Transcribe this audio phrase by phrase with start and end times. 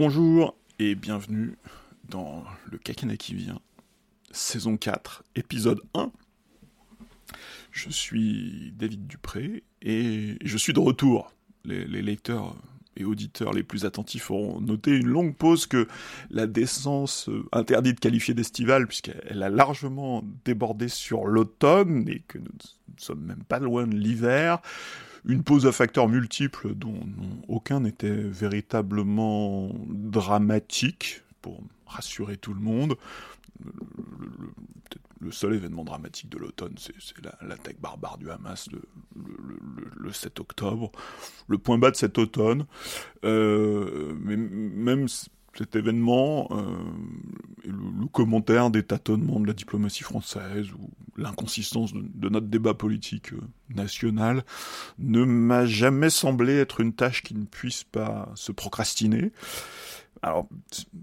[0.00, 1.58] Bonjour et bienvenue
[2.08, 2.42] dans
[2.72, 3.60] le Kakena qui vient,
[4.30, 6.10] saison 4, épisode 1.
[7.70, 11.34] Je suis David Dupré et je suis de retour.
[11.66, 12.56] Les, lecteurs
[12.96, 15.86] et auditeurs les plus attentifs auront noté une longue pause que
[16.30, 22.44] la décence interdit de qualifier d'estivale puisqu'elle a largement débordé sur l'automne et que nous
[22.46, 24.62] ne sommes même pas loin de l'hiver
[25.24, 27.00] une pause à facteurs multiples dont
[27.48, 32.96] aucun n'était véritablement dramatique, pour rassurer tout le monde.
[35.20, 36.94] Le, seul événement dramatique de l'automne, c'est
[37.42, 40.90] l'attaque barbare du Hamas le, 7 octobre.
[41.46, 42.66] Le point bas de cet automne.
[43.24, 45.06] Euh, mais même
[45.60, 46.64] cet événement, euh,
[47.66, 50.88] le, commentaire des tâtonnements de la diplomatie française ou
[51.18, 54.42] l'inconsistance de, notre débat politique euh, national
[54.98, 59.32] ne m'a jamais semblé être une tâche qui ne puisse pas se procrastiner.
[60.22, 60.48] Alors,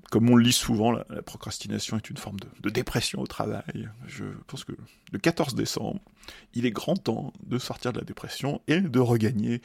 [0.09, 3.89] comme on le lit souvent, la, procrastination est une forme de, dépression au travail.
[4.07, 4.73] Je pense que
[5.11, 6.01] le 14 décembre,
[6.55, 9.61] il est grand temps de sortir de la dépression et de regagner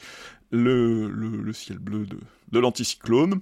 [0.51, 2.19] le, ciel bleu de,
[2.53, 3.41] de l'anticyclone.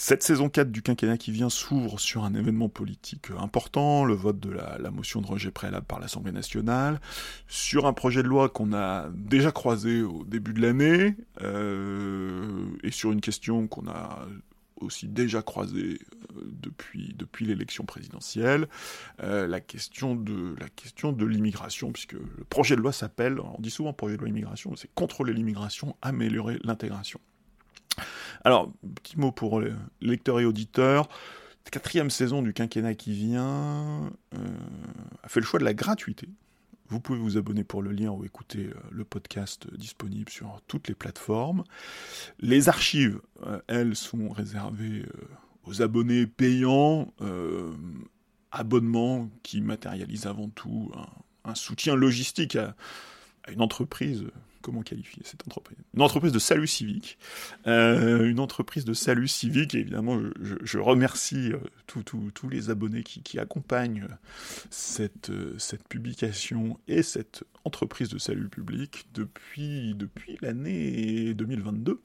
[0.00, 4.38] Cette saison 4 du quinquennat qui vient s'ouvre sur un événement politique important, le vote
[4.38, 7.00] de la, motion de rejet préalable par l'Assemblée nationale,
[7.48, 12.92] sur un projet de loi qu'on a déjà croisé au début de l'année, euh, et
[12.92, 14.24] sur une question qu'on a
[14.80, 15.98] aussi déjà croisée
[16.36, 18.68] euh, depuis, l'élection présidentielle,
[19.20, 23.60] euh, la question de la question de l'immigration, puisque le projet de loi s'appelle, on
[23.60, 27.18] dit souvent projet de loi immigration, c'est contrôler l'immigration, améliorer l'intégration.
[28.44, 31.08] Alors, petit mot pour les lecteurs et auditeurs.
[31.70, 34.38] Quatrième saison du quinquennat qui vient euh,
[35.22, 36.28] a fait le choix de la gratuité.
[36.88, 40.88] Vous pouvez vous abonner pour le lire ou écouter euh, le podcast disponible sur toutes
[40.88, 41.64] les plateformes.
[42.40, 45.04] Les archives, euh, elles, sont réservées
[45.64, 47.12] aux abonnés payants,
[48.50, 50.90] abonnements qui matérialisent avant tout
[51.44, 52.74] un, soutien logistique à
[53.50, 54.24] une entreprise
[54.68, 55.78] comment qualifier cette entreprise?
[55.94, 57.18] Une entreprise de salut civique.
[57.66, 60.20] Euh, une entreprise de salut civique, évidemment,
[60.62, 64.08] je, remercie euh, tous les abonnés qui, accompagnent
[64.68, 69.96] cette, euh, cette publication et cette entreprise de salut public depuis,
[70.42, 72.02] l'année 2022.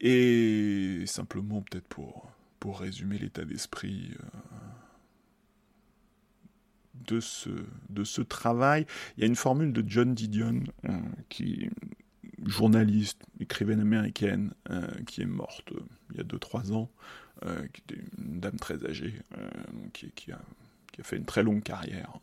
[0.00, 4.10] Et simplement, peut-être pour résumer l'état d'esprit
[6.94, 7.50] de ce,
[7.90, 8.86] de ce travail.
[9.16, 10.98] Il y a une formule de John Didion, euh,
[11.28, 11.68] qui
[12.44, 15.80] journaliste, écrivaine américaine, euh, qui est morte euh,
[16.10, 16.90] il y a 2-3 ans,
[17.72, 19.14] qui était une dame très âgée,
[19.92, 20.38] qui, a,
[20.92, 22.20] qui, a, fait une très longue carrière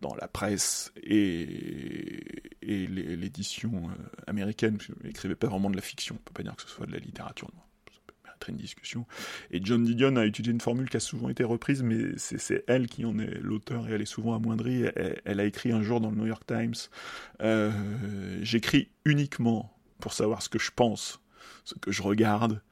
[0.00, 2.26] dans la presse et,
[2.62, 3.90] et l'édition
[4.26, 6.68] américaine, elle n'écrivait pas vraiment de la fiction, on ne peut pas dire que ce
[6.68, 7.50] soit de la littérature
[8.48, 9.06] une discussion.
[9.50, 12.86] Et John Didion a utilisé une formule qui a souvent été reprise, mais c'est elle
[12.86, 14.84] qui en est l'auteur et elle est souvent amoindrie.
[15.24, 16.74] Elle, a écrit un jour dans le New York Times
[17.42, 17.70] euh,
[18.42, 21.20] J'écris uniquement pour savoir ce que je pense,
[21.64, 22.62] ce que je regarde,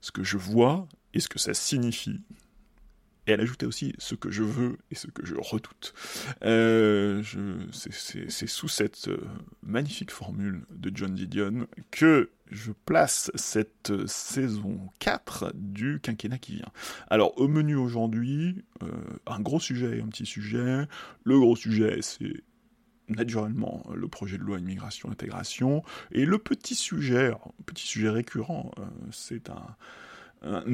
[0.00, 2.20] ce que je vois et ce que ça signifie.
[3.26, 5.94] Et elle ajoutait aussi ce que je veux et ce que je redoute.
[6.44, 7.22] Euh,
[7.72, 9.18] c'est sous cette euh,
[9.62, 16.70] magnifique formule de John Didion que je place cette saison 4 du quinquennat qui vient.
[17.08, 18.88] Alors, au menu aujourd'hui, euh,
[19.26, 20.86] un gros sujet et un petit sujet.
[21.24, 22.44] Le gros sujet, c'est
[23.08, 25.82] naturellement le projet de loi immigration-intégration.
[26.12, 27.32] Et le petit sujet,
[27.64, 29.76] petit sujet récurrent, euh, c'est un,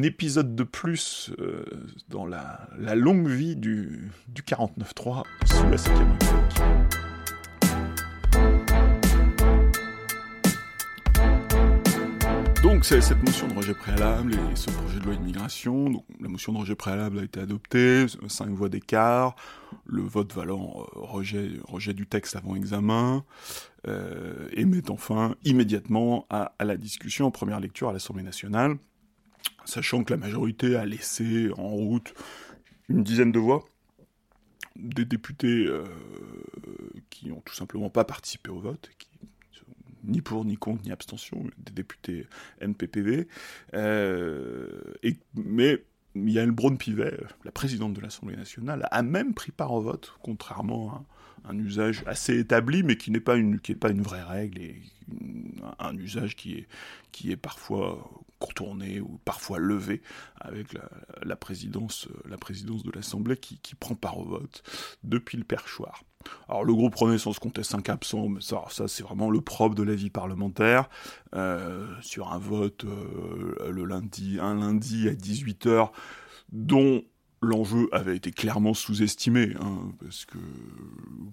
[0.03, 1.65] épisode de plus euh,
[2.09, 7.12] dans la, longue vie du, du 49.3 sous la 5 République.
[12.83, 15.89] Donc cette motion de rejet préalable et ce projet de loi immigration.
[15.89, 19.37] Donc la motion de rejet préalable a été adoptée, cinq voix d'écart,
[19.87, 23.25] le vote valant euh, rejet, du texte avant examen,
[23.87, 28.75] euh, et met enfin immédiatement à, la discussion en première lecture à l'Assemblée nationale,
[29.65, 32.13] sachant que la majorité a laissé en route
[32.89, 33.65] une dizaine de voix
[34.75, 35.85] des députés euh,
[37.11, 38.91] qui ont tout simplement pas participé au vote,
[40.05, 42.27] ni pour, ni contre, ni abstention, des députés
[42.61, 43.29] NPPV.
[43.75, 44.95] Euh,
[45.35, 45.85] mais
[46.15, 51.07] Yael Braun-Pivet, la présidente de l'Assemblée nationale, a même pris part au vote, contrairement
[51.45, 54.83] à un usage assez établi, mais qui n'est pas une, pas une vraie règle et
[55.79, 56.69] un usage qui est,
[57.11, 58.09] qui est parfois
[58.39, 60.03] contourné ou parfois levé
[60.41, 60.69] avec
[61.23, 64.63] la, présidence, la présidence de l'Assemblée qui, prend part au vote
[65.05, 66.05] depuis le perchoir.
[66.49, 69.83] Alors le groupe Renaissance comptait 5 absents, mais ça, ça c'est vraiment le propre de
[69.83, 70.89] la vie parlementaire.
[71.35, 75.91] Euh, sur un vote euh, le lundi, un lundi à 18h,
[76.53, 77.03] dont
[77.43, 80.39] l'enjeu avait été clairement sous-estimé, hein, parce que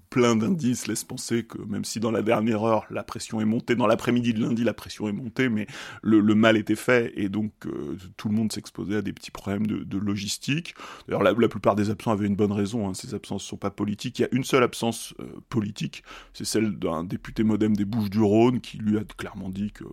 [0.10, 3.76] plein d'indices laissent penser que même si dans la dernière heure la pression est montée,
[3.76, 5.68] dans l'après-midi de lundi la pression est montée, mais
[6.02, 9.68] le, mal était fait et donc euh, tout le monde s'exposait à des petits problèmes
[9.68, 10.74] de, logistique.
[11.08, 13.70] D'ailleurs la, plupart des absents avaient une bonne raison, hein, ces absences ne sont pas
[13.70, 14.18] politiques.
[14.20, 16.04] Il y a une seule absence euh, politique,
[16.34, 19.84] c'est celle d'un député modem des Bouches-du-Rhône qui lui a clairement dit que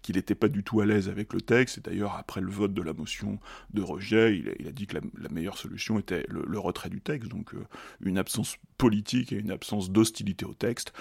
[0.00, 1.78] qu'il n'était pas du tout à l'aise avec le texte.
[1.78, 3.38] Et d'ailleurs après le vote de la motion
[3.74, 7.54] de rejet, il a, dit que la meilleure solution était le, retrait du texte, donc
[7.54, 7.66] euh,
[8.00, 10.92] une absence politique et une absence d'hostilité au texte.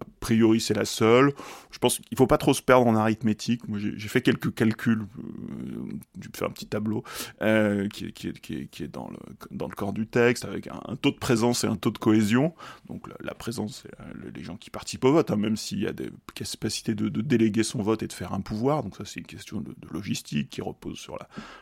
[0.00, 1.32] A priori, c'est la seule.
[1.70, 3.68] Je pense qu'il faut pas trop se perdre en arithmétique.
[3.68, 7.04] Moi, j'ai fait quelques calculs, euh, j'ai fait un petit tableau
[7.42, 9.18] euh, qui, qui, qui, qui, est dans le,
[9.52, 12.54] dans le corps du texte, avec un, taux de présence et un taux de cohésion.
[12.88, 15.92] Donc la, présence, c'est les gens qui participent au vote, hein, même s'il y a
[15.92, 18.82] des capacités de, déléguer son vote et de faire un pouvoir.
[18.82, 21.16] Donc ça, c'est une question de, logistique qui repose sur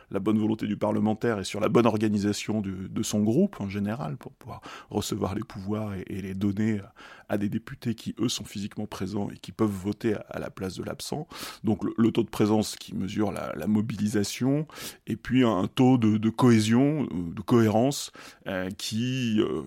[0.09, 4.17] la, bonne volonté du parlementaire et sur la bonne organisation de son groupe en général
[4.17, 5.64] pour pouvoir recevoir les pouvoirs
[6.07, 6.81] et, les donner
[7.29, 10.75] à des députés qui, eux, sont physiquement présents et qui peuvent voter à, la place
[10.75, 11.27] de l'absent.
[11.63, 14.67] Donc le, taux de présence qui mesure la, mobilisation,
[15.07, 18.11] et puis un, taux de, cohésion, euh, de cohérence,
[18.47, 19.63] euh, qui euh,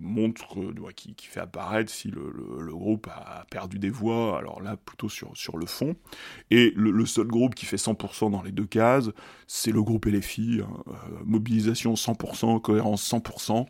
[0.00, 0.56] montre,
[0.94, 2.32] qui, qui, fait apparaître si le,
[2.76, 5.96] groupe a perdu des voix, alors là plutôt sur, sur le fond.
[6.50, 9.10] Et le, seul groupe qui fait 100% dans les deux cases,
[9.46, 10.82] c'est le groupe LFI, hein,
[11.24, 13.66] mobilisation 100%, cohérence 100%.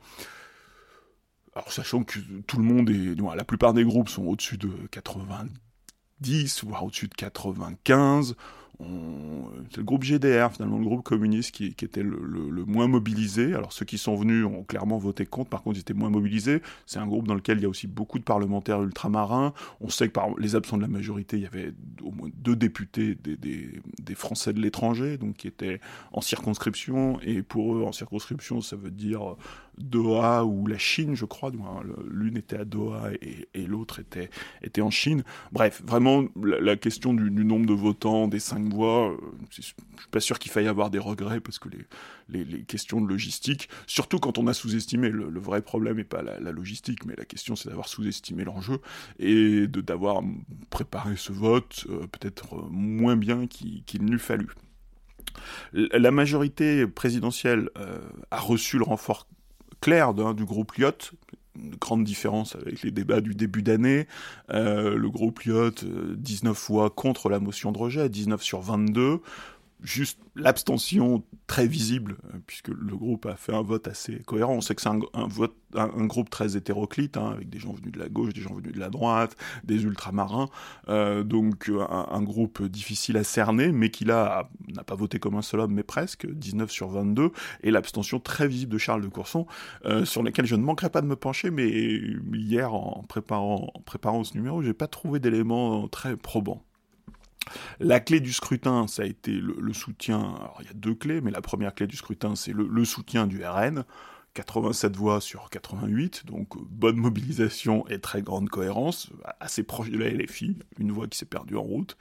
[1.56, 6.64] Alors sachant que tout le monde est, la plupart des groupes sont au-dessus de 90,
[6.64, 8.36] voire au-dessus de 95,
[9.70, 13.54] c'est le groupe GDR, finalement, le groupe communiste qui, était le, moins mobilisé.
[13.54, 16.60] Alors ceux qui sont venus ont clairement voté contre, par contre ils étaient moins mobilisés.
[16.84, 19.54] C'est un groupe dans lequel il y a aussi beaucoup de parlementaires ultramarins.
[19.80, 22.56] On sait que par les absents de la majorité, il y avait au moins deux
[22.56, 23.80] députés des,
[24.14, 25.80] Français de l'étranger, donc qui étaient
[26.12, 27.20] en circonscription.
[27.20, 29.36] Et pour eux, en circonscription, ça veut dire
[29.78, 31.52] Doha ou la Chine, je crois.
[32.10, 34.30] L'une était à Doha et, l'autre était,
[34.62, 35.22] était en Chine.
[35.52, 39.16] Bref, vraiment, la, question du, nombre de votants, des cinq voix, euh,
[39.50, 39.74] je suis
[40.10, 41.68] pas sûr qu'il faille avoir des regrets parce que
[42.28, 46.52] les, questions de logistique, surtout quand on a sous-estimé, le, vrai problème n'est pas la,
[46.52, 48.80] logistique, mais la question c'est d'avoir sous-estimé l'enjeu
[49.18, 50.22] et de d'avoir
[50.70, 54.48] préparé ce vote euh, peut-être moins bien qu'il n'eût fallu.
[55.72, 57.98] La majorité présidentielle euh,
[58.30, 59.28] a reçu le renfort
[59.80, 61.12] clair du groupe Lyot,
[61.62, 64.06] une grande différence avec les débats du début d'année.
[64.50, 65.72] Euh, le groupe Lyot,
[66.16, 69.20] 19 euh, fois contre la motion de rejet, 19 sur 22
[69.82, 74.54] juste l'abstention très visible, euh, puisque le groupe a fait un vote assez cohérent.
[74.54, 78.08] On sait que c'est un, groupe très hétéroclite, hein, avec des gens venus de la
[78.08, 80.48] gauche, des gens venus de la droite, des ultramarins,
[80.88, 85.36] euh, donc euh, un, groupe difficile à cerner, mais qui là n'a pas voté comme
[85.36, 87.30] un seul homme, mais presque, 19 sur 22,
[87.62, 89.46] et l'abstention très visible de Charles de Courson,
[90.04, 91.68] sur lesquels je ne manquerai pas de me pencher, mais
[92.34, 96.62] hier, en préparant, en préparant ce numéro, j'ai pas trouvé d'éléments très probants.
[97.80, 100.34] La clé du scrutin, ça a été le, soutien.
[100.60, 103.44] Il y a deux clés, mais la première clé du scrutin, c'est le, soutien du
[103.44, 103.84] RN.
[104.34, 109.08] 87 voix sur 88, donc bonne mobilisation et très grande cohérence,
[109.40, 111.96] assez proche de la LFI, une voix qui s'est perdue en route.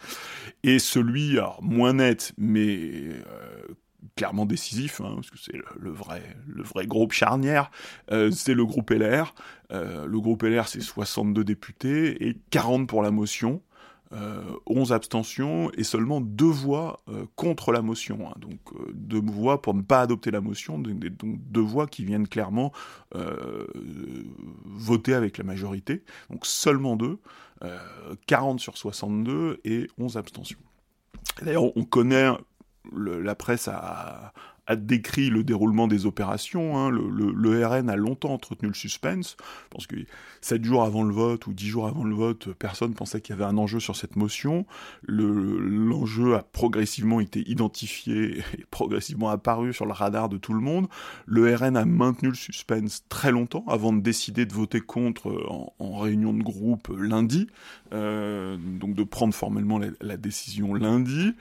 [0.63, 3.67] Et celui, alors moins net, mais euh,
[4.15, 7.71] clairement décisif, hein, parce que c'est le, vrai, le vrai groupe charnière,
[8.11, 9.33] euh, c'est le groupe LR.
[9.71, 13.61] Euh, le groupe LR, c'est 62 députés et 40 pour la motion.
[14.11, 18.29] 11 euh, abstentions et seulement deux voix euh, contre la motion.
[18.29, 18.33] Hein.
[18.37, 22.27] donc euh, deux voix pour ne pas adopter la motion, donc, deux voix qui viennent
[22.27, 22.71] clairement
[24.65, 26.03] voter avec la majorité.
[26.29, 27.19] Donc seulement deux,
[28.27, 30.59] 40 sur 62 et 11 abstentions.
[31.41, 32.31] D'ailleurs, on connaît
[32.93, 34.33] la presse a,
[34.67, 36.77] a décrit le déroulement des opérations.
[36.77, 36.89] Hein.
[36.89, 39.37] Le, RN a longtemps entretenu le suspense.
[39.69, 39.95] Pense que
[40.41, 43.39] sept jours avant le vote ou dix jours avant le vote, personne pensait qu'il y
[43.39, 44.65] avait un enjeu sur cette motion.
[45.07, 50.87] L'enjeu a progressivement été identifié et progressivement apparu sur le radar de tout le monde.
[51.25, 55.31] Le RN a maintenu le suspense très longtemps avant de décider de voter contre
[55.79, 57.47] en, réunion de groupe lundi.
[57.93, 61.33] Euh, donc de prendre formellement la, la décision lundi.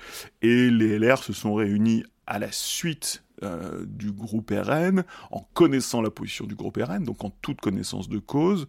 [0.42, 6.02] Et les LR se sont réunis à la suite euh, du groupe RN, en connaissant
[6.02, 8.66] la position du groupe RN, donc en toute connaissance de cause,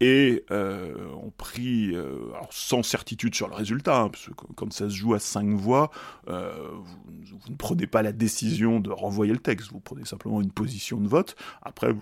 [0.00, 2.18] et euh, ont pris, euh,
[2.50, 5.90] sans certitude sur le résultat, hein, parce que quand ça se joue à cinq voix,
[6.28, 10.52] euh, vous, ne prenez pas la décision de renvoyer le texte, vous prenez simplement une
[10.52, 11.34] position de vote.
[11.62, 11.94] Après,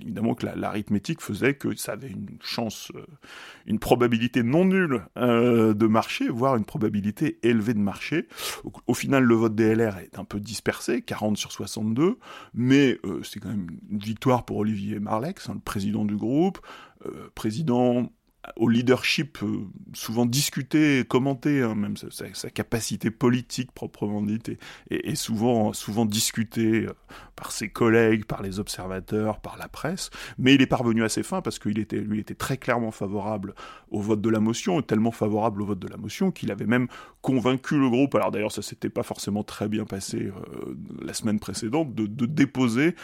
[0.00, 2.92] évidemment que l'arithmétique faisait que ça avait une chance,
[3.66, 8.28] une probabilité non nulle de marcher, voire une probabilité élevée de marcher.
[8.62, 12.18] Au, au, final, le vote des LR est un peu dispersé, 40 sur 62,
[12.52, 16.58] mais euh, c'est quand même une victoire pour Olivier Marlex, hein, le président du groupe,
[17.06, 18.10] euh, président
[18.56, 24.52] au leadership euh, souvent discuté, commenté, hein, même sa, capacité politique proprement dite,
[24.90, 26.92] est, souvent, souvent discutée euh,
[27.36, 31.22] par ses collègues, par les observateurs, par la presse, mais il est parvenu à ses
[31.22, 33.54] fins parce qu'il était, lui, était très clairement favorable
[33.90, 36.88] au vote de la motion, tellement favorable au vote de la motion qu'il avait même
[37.22, 41.40] convaincu le groupe, alors d'ailleurs ça s'était pas forcément très bien passé euh, la semaine
[41.40, 42.94] précédente, de, déposer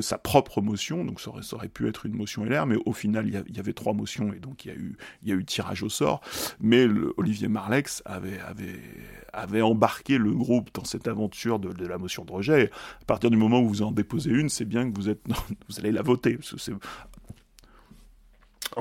[0.00, 3.34] sa propre motion, donc ça aurait, pu être une motion LR, mais au final il
[3.34, 4.77] y, y avait trois motions et donc il y a eu,
[5.22, 6.20] il y a eu tirage au sort,
[6.60, 12.70] mais Olivier Marlex avait, embarqué le groupe dans cette aventure de, la motion de rejet.
[13.02, 15.22] À partir du moment où vous en déposez une, c'est bien que vous, êtes,
[15.68, 16.38] vous allez la voter.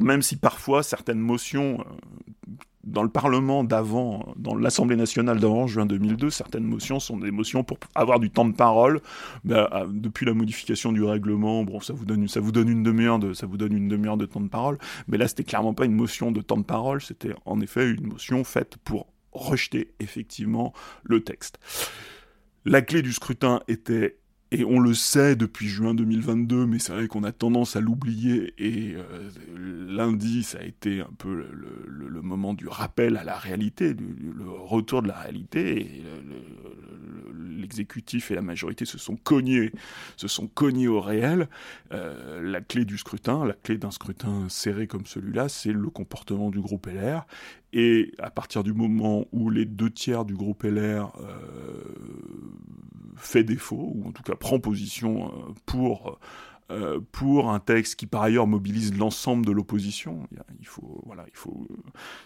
[0.02, 5.86] Même si parfois certaines motions euh, dans le Parlement d'avant, dans l'Assemblée nationale d'avant, juin
[5.86, 9.02] 2002, certaines motions sont des motions pour avoir du temps de parole.
[9.44, 13.20] Ben, depuis la modification du règlement, bon, ça vous donne, ça vous donne une demi-heure
[13.20, 14.78] de, ça vous donne une demi-heure de temps de parole.
[15.10, 17.02] Mais là, c'était clairement pas une motion de temps de parole.
[17.02, 20.74] C'était en effet une motion faite pour rejeter effectivement
[21.04, 21.60] le texte.
[22.64, 24.18] La clé du scrutin était
[24.52, 28.54] et on le sait depuis juin 2022, mais c'est vrai qu'on a tendance à l'oublier,
[28.58, 29.30] et euh,
[29.88, 34.50] lundi, ça a été un peu le, moment du rappel à la réalité, du, le
[34.50, 36.04] retour de la réalité,
[37.58, 39.72] l'exécutif et la majorité se sont cognés,
[40.16, 41.48] se sont cognés au réel.
[41.94, 46.50] Euh, la clé du scrutin, la clé d'un scrutin serré comme celui-là, c'est le comportement
[46.50, 47.26] du groupe LR,
[47.74, 51.84] et à partir du moment où les deux tiers du groupe LR euh,
[53.16, 56.20] fait défaut, ou en tout cas prend position euh, pour
[56.70, 60.28] euh, pour un texte qui par ailleurs mobilise l'ensemble de l'opposition.
[60.60, 61.66] Il faut, voilà, il faut,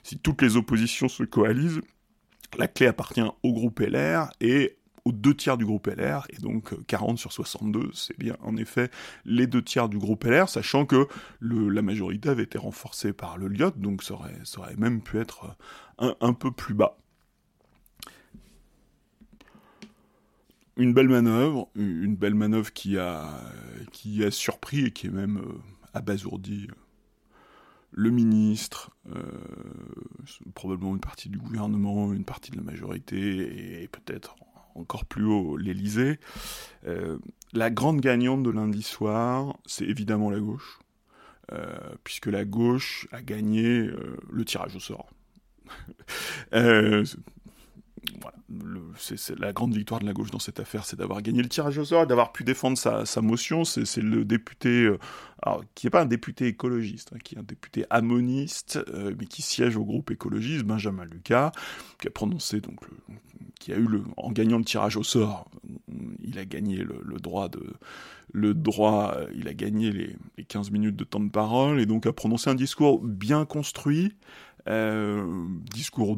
[0.02, 1.82] si toutes les oppositions se coalisent,
[2.58, 6.74] la clé appartient au groupe LR et aux deux tiers du groupe LR, et donc
[6.86, 8.90] 40 sur 62, c'est bien en effet
[9.26, 11.08] les deux tiers du groupe LR, sachant que
[11.42, 15.56] la majorité avait été renforcée par le LIOT, donc ça aurait, même pu être
[15.98, 16.98] un, un peu plus bas.
[20.78, 23.30] une belle manœuvre, une belle manœuvre qui a,
[24.30, 25.60] surpris et qui est même euh,
[25.94, 26.76] abasourdi euh,
[27.92, 29.22] le ministre, euh,
[30.56, 34.36] probablement une partie du gouvernement, une partie de la majorité et peut-être
[34.76, 36.20] encore plus haut l'Élysée.
[36.88, 37.18] Euh,
[37.54, 40.80] la grande gagnante de lundi soir, c'est évidemment la gauche,
[41.52, 41.66] euh,
[42.04, 45.10] puisque la gauche a gagné euh, le tirage au sort.
[49.40, 51.86] la grande victoire de la gauche dans cette affaire, c'est d'avoir gagné le tirage au
[51.86, 53.64] sort d'avoir pu défendre sa, motion.
[53.64, 54.98] C'est le député, euh,
[55.76, 59.42] qui n'est pas un député écologiste, hein, qui est un député amoniste, euh, mais qui
[59.42, 61.52] siège au groupe écologiste, Benjamin Lucas,
[62.00, 62.80] qui a prononcé donc
[63.60, 65.48] qui a eu le, en gagnant le tirage au sort,
[66.20, 67.62] il a gagné le, droit de,
[68.34, 72.08] le droit, il a gagné les, les 15 minutes de temps de parole et donc
[72.08, 74.16] a prononcé un discours bien construit,
[74.68, 76.18] euh, discours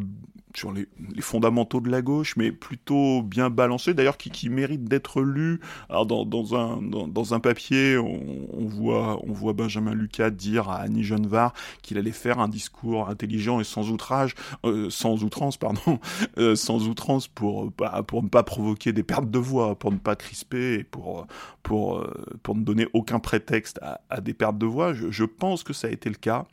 [0.56, 0.88] sur les,
[1.22, 5.60] fondamentaux de la gauche, mais plutôt bien balancé, d'ailleurs qui, qui mérite d'être lu.
[5.90, 10.70] Alors dans, dans, un, dans, dans un papier, on, voit, on voit Benjamin Lucas dire
[10.70, 15.58] à Annie Genevard qu'il allait faire un discours intelligent et sans outrage, euh, sans outrance,
[15.58, 16.00] pardon,
[16.38, 19.98] euh, sans outrance pour, bah, pour ne pas provoquer des pertes de voix, pour ne
[19.98, 21.28] pas crisper et pour,
[21.64, 24.94] pour, euh, pour ne donner aucun prétexte à, des pertes de voix.
[24.94, 26.46] Je, pense que ça a été le cas.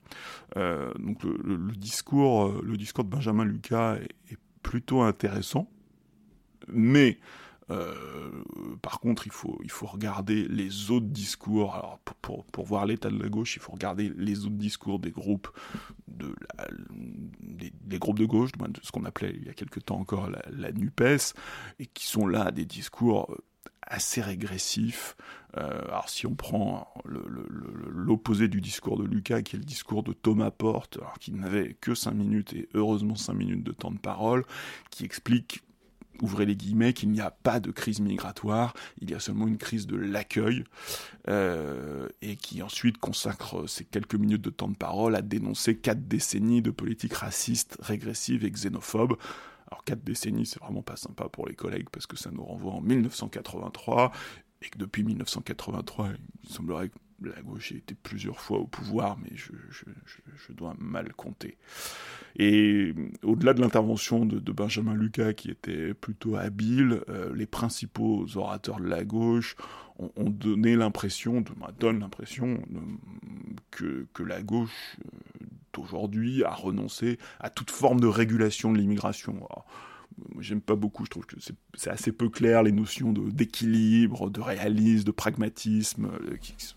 [0.57, 5.71] Donc le, discours, le discours de Benjamin Lucas est, plutôt intéressant,
[6.69, 7.19] mais
[7.71, 8.43] euh,
[8.83, 11.99] par contre, il faut, il faut regarder les autres discours.
[12.21, 15.49] Pour, pour, voir l'état de la gauche, il faut regarder les autres discours des groupes
[16.09, 16.35] de
[17.41, 20.43] des, groupes de gauche, de ce qu'on appelait il y a quelque temps encore la,
[20.51, 21.35] la NUPES,
[21.79, 23.35] et qui sont là des discours
[23.83, 25.17] assez régressif.
[25.57, 30.13] Euh, alors si on prend l'opposé du discours de Lucas, qui est le discours de
[30.13, 33.99] Thomas Porte, alors qu'il n'avait que 5 minutes, et heureusement 5 minutes de temps de
[33.99, 34.45] parole,
[34.91, 35.63] qui explique
[36.23, 39.59] ouvrez les guillemets, qu'il n'y a pas de crise migratoire, il y a seulement une
[39.59, 40.65] crise de l'accueil,
[41.29, 46.07] euh, et qui ensuite consacre ces quelques minutes de temps de parole à dénoncer quatre
[46.09, 49.17] décennies de politique raciste, régressive et xénophobe.
[49.71, 52.73] Alors quatre décennies, c'est vraiment pas sympa pour les collègues parce que ça nous renvoie
[52.73, 54.13] en 1983
[54.63, 56.11] et que depuis 1983,
[56.43, 61.13] il semblerait que la gauche ait été plusieurs fois au pouvoir, mais je, dois mal
[61.13, 61.57] compter.
[62.37, 68.81] Et au-delà de l'intervention de, Benjamin Lucas, qui était plutôt habile, euh, les principaux orateurs
[68.81, 69.57] de la gauche
[70.17, 71.45] ont, donné l'impression,
[71.79, 72.63] donnent l'impression
[73.71, 79.47] que, que, la gauche euh, d'aujourd'hui a renoncé à toute forme de régulation de l'immigration
[80.41, 81.37] j'aime pas beaucoup, je trouve que
[81.75, 86.77] c'est assez peu clair les notions d'équilibre, de, réalisme, de pragmatisme, euh, qui sont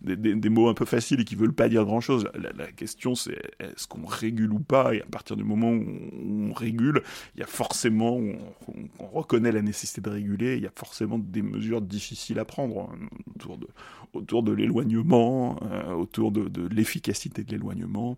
[0.00, 2.28] des, mots un peu faciles et qui veulent pas dire grand chose.
[2.34, 4.94] La, question c'est est-ce qu'on régule ou pas?
[4.94, 7.02] Et à partir du moment où on, régule,
[7.34, 11.42] il y a forcément, on, reconnaît la nécessité de réguler, il y a forcément des
[11.42, 13.68] mesures difficiles à prendre hein, autour de,
[14.12, 18.16] autour de l'éloignement, euh, autour de, l'efficacité de l'éloignement,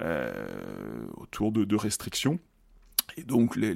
[0.00, 0.32] euh,
[1.16, 2.38] autour de restrictions.
[3.16, 3.74] Et donc les,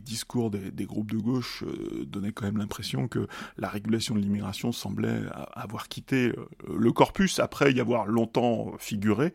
[0.00, 3.26] discours des, des, groupes de gauche euh, donnaient quand même l'impression que
[3.58, 5.22] la régulation de l'immigration semblait
[5.52, 6.46] avoir quitté euh,
[6.76, 9.32] le corpus après y avoir longtemps figuré.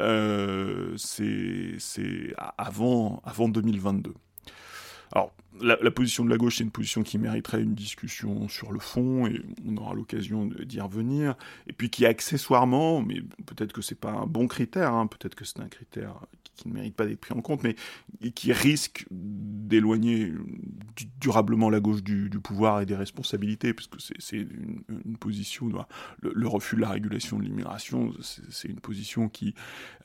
[0.00, 4.14] Euh, c'est avant, avant 2022.
[5.12, 8.78] Alors, la, position de la gauche, c'est une position qui mériterait une discussion sur le
[8.78, 11.36] fond, et on aura l'occasion d'y revenir,
[11.66, 15.44] et puis qui accessoirement, mais peut-être que c'est pas un bon critère, hein, peut-être que
[15.44, 16.14] c'est un critère
[16.58, 17.76] qui ne mérite pas d'être pris en compte, mais
[18.32, 20.32] qui risque d'éloigner
[21.20, 25.70] durablement la gauche du, pouvoir et des responsabilités, parce que c'est une, position,
[26.20, 29.54] le, refus de la régulation de l'immigration, c'est une position qui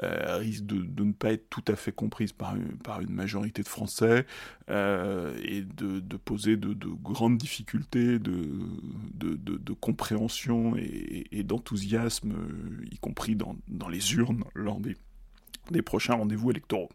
[0.04, 3.64] euh, risque de, ne pas être tout à fait comprise par une, par une majorité
[3.64, 4.26] de Français,
[4.70, 12.34] euh, et de, poser de, de, grandes difficultés de, compréhension et, d'enthousiasme,
[12.92, 13.56] y compris dans,
[13.90, 16.90] les urnes, lors des prochains rendez-vous électoraux.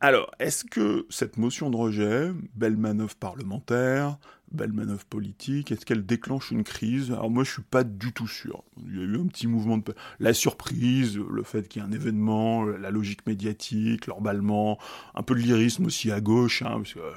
[0.00, 4.18] Alors, est-ce que cette motion de rejet, belle manœuvre parlementaire,
[4.52, 5.72] belle manœuvre politique?
[5.72, 7.10] Est-ce qu'elle déclenche une crise?
[7.10, 8.64] Alors moi, je suis pas du tout sûr.
[8.86, 9.94] Il y a eu un petit mouvement de...
[10.20, 14.78] La surprise, le fait qu'il y ait un événement, la logique médiatique, l'emballement,
[15.14, 17.12] un peu de lyrisme aussi à gauche, hein, parce que euh,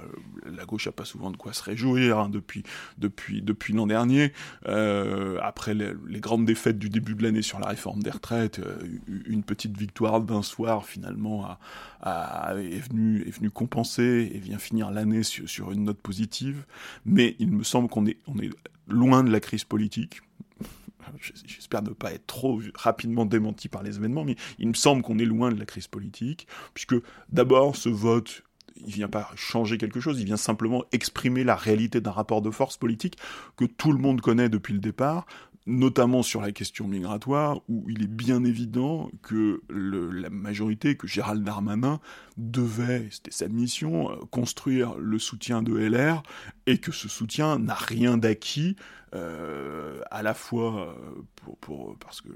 [0.55, 2.63] la gauche a pas souvent de quoi se réjouir hein, depuis,
[2.97, 4.33] depuis, depuis l'an dernier.
[4.67, 8.77] Euh, après les, grandes défaites du début de l'année sur la réforme des retraites, euh,
[9.25, 11.57] une petite victoire d'un soir finalement
[12.03, 16.65] est venue est venu compenser et vient finir l'année sur, sur une note positive.
[17.05, 18.49] Mais il me semble qu'on est, on est
[18.87, 20.21] loin de la crise politique.
[21.45, 25.19] J'espère ne pas être trop rapidement démenti par les événements, mais il me semble qu'on
[25.19, 26.95] est loin de la crise politique, puisque
[27.29, 28.43] d'abord ce vote,
[28.75, 32.49] il vient pas changer quelque chose, il vient simplement exprimer la réalité d'un rapport de
[32.49, 33.17] force politique
[33.57, 35.25] que tout le monde connaît depuis le départ,
[35.67, 41.43] notamment sur la question migratoire, où il est bien évident que la majorité, que Gérald
[41.43, 41.99] Darmanin
[42.37, 46.23] devait, c'était sa mission, euh, construire le soutien de LR,
[46.65, 48.75] et que ce soutien n'a rien d'acquis,
[49.13, 52.29] euh, à la fois euh, parce que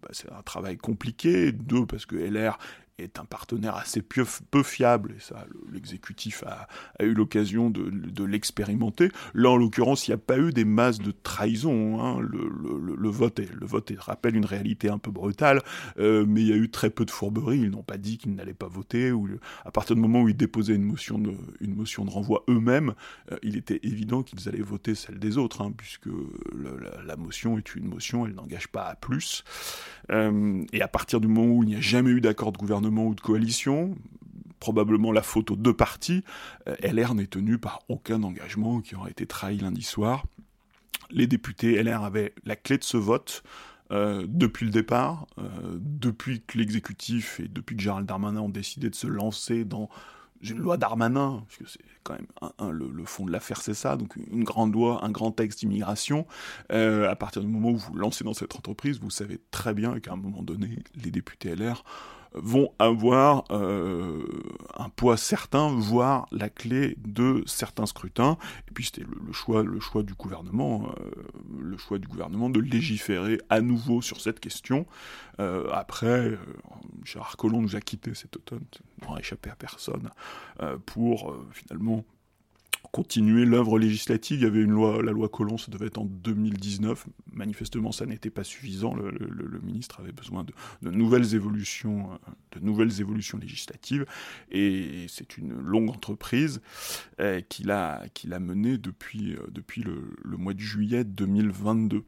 [0.00, 2.58] bah, c'est un travail compliqué, deux parce que LR
[2.98, 6.68] est un partenaire assez peu, fiable, et ça, l'exécutif a,
[7.04, 9.10] eu l'occasion de, l'expérimenter.
[9.34, 12.00] Là, en l'occurrence, il n'y a pas eu des masses de trahison.
[12.00, 12.20] Hein.
[12.20, 15.60] Le, vote le vote rappelle une réalité un peu brutale,
[15.98, 17.60] euh, mais il y a eu très peu de fourberies.
[17.60, 19.12] Ils n'ont pas dit qu'ils n'allaient pas voter.
[19.12, 19.28] Ou
[19.64, 22.94] à partir du moment où ils déposaient une motion de, une motion de renvoi eux-mêmes,
[23.32, 27.58] euh, il était évident qu'ils allaient voter celle des autres, hein, puisque la, la, motion
[27.58, 29.44] est une motion, elle n'engage pas à plus.
[30.10, 32.83] Euh, et à partir du moment où il n'y a jamais eu d'accord de gouvernement,
[32.88, 33.94] ou de coalition,
[34.64, 36.24] probablement la faute aux deux partis,
[36.68, 40.24] euh, LR n'est tenu par aucun engagement qui aurait été trahi lundi soir.
[41.10, 43.42] Les députés LR avaient la clé de ce vote
[43.92, 45.42] euh, depuis le départ, euh,
[45.78, 49.90] depuis que l'exécutif et depuis que Gérald Darmanin ont décidé de se lancer dans
[50.40, 54.44] une loi Darmanin, puisque c'est quand même le, fond de l'affaire, c'est ça, donc une
[54.44, 56.26] grande loi, un grand texte d'immigration.
[56.70, 60.12] à partir du moment où vous lancez dans cette entreprise, vous savez très bien qu'à
[60.12, 61.82] un moment donné, les députés LR
[62.34, 64.22] vont avoir euh,
[64.76, 68.36] un poids certain, voire la clé de certains scrutins.
[68.68, 71.10] Et puis c'était le, choix, le choix du gouvernement, euh,
[71.60, 74.86] le choix du gouvernement de légiférer à nouveau sur cette question.
[75.40, 76.36] Euh, après,
[77.04, 78.64] Gérard Collomb nous a quitté cet automne,
[79.02, 80.10] n'aura échappé à personne,
[80.86, 82.04] pour finalement
[82.94, 84.38] continuer l'œuvre législative.
[84.38, 87.08] Il y avait une loi, la loi Colomb, ça devait être en 2019.
[87.32, 88.94] Manifestement, ça n'était pas suffisant.
[88.94, 92.08] Le, ministre avait besoin de, nouvelles évolutions,
[92.52, 94.06] de nouvelles évolutions législatives.
[94.52, 96.60] Et c'est une longue entreprise
[97.18, 102.04] euh, qu'il a, qu'il a menée depuis, euh, depuis le, mois de juillet 2022.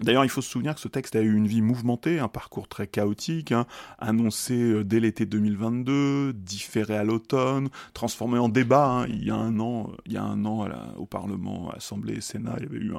[0.00, 2.68] D'ailleurs, il faut se souvenir que ce texte a eu une vie mouvementée, un parcours
[2.68, 3.66] très chaotique, hein,
[3.98, 8.86] annoncé euh, dès l'été 2022, différé à l'automne, transformé en débat.
[8.86, 9.06] Hein.
[9.08, 12.20] il y a un an, il y a un an au Parlement, à l'Assemblée et
[12.22, 12.94] Sénat, il y avait eu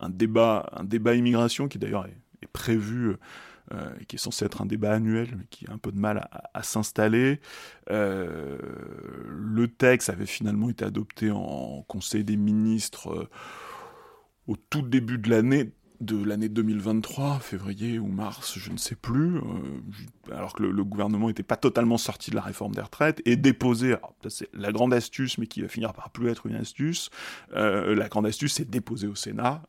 [0.00, 2.16] un, débat, un débat immigration qui d'ailleurs est,
[2.52, 3.16] prévu.
[3.72, 6.28] Euh, qui est censé être un débat annuel, mais qui a un peu de mal
[6.52, 7.40] à, s'installer.
[7.90, 8.58] Euh,
[9.26, 13.26] le texte avait finalement été adopté en Conseil des ministres
[14.46, 19.36] au tout début de l'année, de l'année 2023, février ou mars, je ne sais plus,
[19.36, 19.40] euh,
[20.32, 23.94] alors que le, gouvernement n'était pas totalement sorti de la réforme des retraites, et déposé,
[24.28, 27.10] c'est la grande astuce, mais qui va finir par plus être une astuce,
[27.54, 29.62] euh, la grande astuce, c'est déposer au Sénat,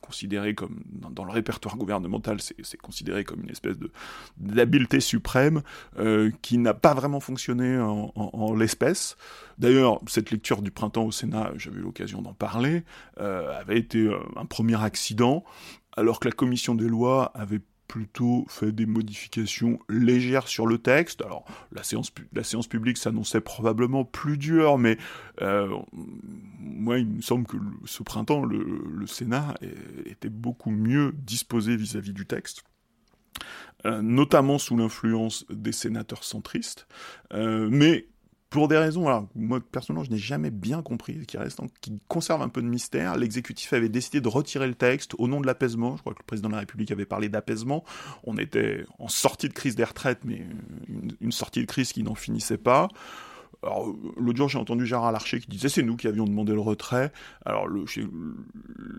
[0.00, 3.76] considéré comme, dans, le répertoire gouvernemental, c'est considéré comme une espèce
[4.36, 5.62] d'habileté suprême,
[5.98, 9.16] euh, qui n'a pas vraiment fonctionné en l'espèce.
[9.58, 12.84] D'ailleurs, cette lecture du printemps au Sénat, j'avais eu l'occasion d'en parler,
[13.16, 15.44] avait été un premier accident,
[15.96, 21.22] alors que la commission des lois avait plutôt fait des modifications légères sur le texte.
[21.22, 22.10] Alors, la séance,
[22.68, 24.98] publique s'annonçait probablement plus dure, mais
[25.42, 29.54] euh, moi, il me semble que ce printemps, le, Sénat
[30.06, 32.64] était beaucoup mieux disposé vis-à-vis du texte.
[33.86, 36.86] Euh, notamment sous l'influence des sénateurs centristes,
[37.32, 38.08] euh, mais
[38.54, 42.40] pour des raisons, alors moi personnellement je n'ai jamais bien compris, qui reste, qui conserve
[42.40, 43.16] un peu de mystère.
[43.16, 45.96] L'exécutif avait décidé de retirer le texte au nom de l'apaisement.
[45.96, 47.82] Je crois que le président de la République avait parlé d'apaisement.
[48.22, 50.46] On était en sortie de crise des retraites, mais
[51.20, 52.86] une sortie de crise qui n'en finissait pas.
[53.64, 56.60] Alors, l'autre jour, j'ai entendu Gérard Larcher qui disait c'est nous qui avions demandé le
[56.60, 57.12] retrait.
[57.44, 57.66] Alors,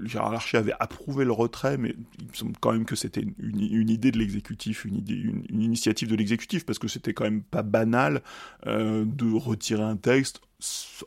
[0.03, 3.89] Gérard Larcher avait approuvé le retrait, mais il me semble quand même que c'était une,
[3.89, 8.23] idée de l'exécutif, une, une, initiative de l'exécutif, parce que c'était quand même pas banal
[8.65, 10.41] euh, de retirer un texte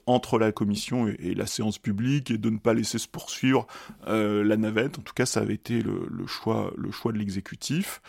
[0.07, 3.67] entre la commission et, la séance publique et de ne pas laisser se poursuivre
[4.07, 4.99] euh, la navette.
[4.99, 8.01] En tout cas, ça avait été le choix, le choix de l'exécutif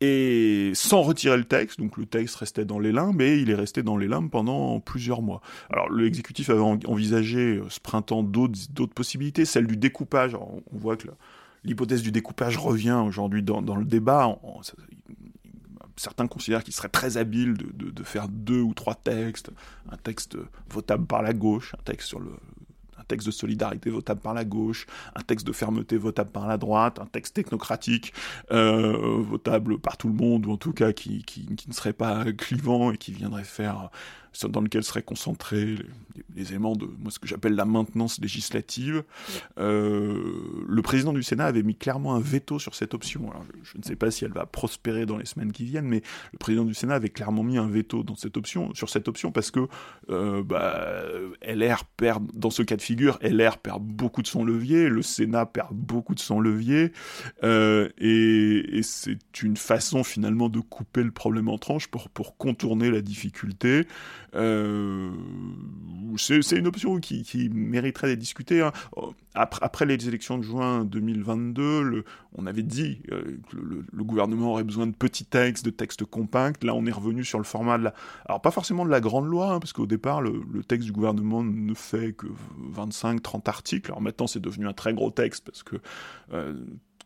[0.00, 3.54] et sans retirer le texte, donc le texte restait dans les limbes, et il est
[3.54, 5.42] resté dans les limbes pendant plusieurs mois.
[5.70, 10.34] Alors l'exécutif avait envisagé euh, ce printemps d'autres possibilités, celle du découpage.
[10.34, 11.08] on voit que
[11.64, 14.38] l'hypothèse du découpage revient aujourd'hui dans, le débat.
[15.96, 19.50] certains considèrent qu'il serait très habile de, de, faire deux ou trois textes,
[19.90, 20.38] un texte
[20.70, 22.30] votable par la gauche, un texte sur le,
[23.10, 27.00] texte de solidarité votable par la gauche, un texte de fermeté votable par la droite,
[27.00, 28.12] un texte technocratique
[28.52, 31.24] euh, votable par tout le monde, ou en tout cas qui,
[31.66, 33.90] ne serait pas clivant et qui viendrait faire
[34.48, 35.76] dans lequel seraient concentrés
[36.36, 39.02] les, éléments de moi, ce que j'appelle la maintenance législative.
[39.58, 43.30] Euh, le président du Sénat avait mis clairement un veto sur cette option.
[43.30, 46.02] Alors, je, ne sais pas si elle va prospérer dans les semaines qui viennent, mais
[46.32, 49.32] le président du Sénat avait clairement mis un veto dans cette option, sur cette option
[49.32, 49.68] parce que
[50.10, 51.02] euh, bah,
[51.42, 55.46] LR perd, dans ce cas de figure, LR perd beaucoup de son levier, le Sénat
[55.46, 56.92] perd beaucoup de son levier,
[57.42, 62.36] euh, et, et c'est une façon finalement de couper le problème en tranches pour, pour
[62.36, 63.86] contourner la difficulté.
[64.34, 65.10] Euh,
[66.16, 68.62] c'est une option qui, mériterait d'être discutée.
[68.62, 68.72] Hein.
[69.34, 74.52] Après, après, les élections de juin 2022, le, on avait dit euh, que le, gouvernement
[74.52, 76.64] aurait besoin de petits textes, de textes compacts.
[76.64, 77.94] Là, on est revenu sur le format de la...
[78.26, 80.92] Alors, pas forcément de la grande loi, hein, parce qu'au départ, le, le, texte du
[80.92, 82.26] gouvernement ne fait que
[82.74, 83.90] 25-30 articles.
[83.90, 85.76] Alors maintenant, c'est devenu un très gros texte, parce que...
[86.32, 86.54] Euh,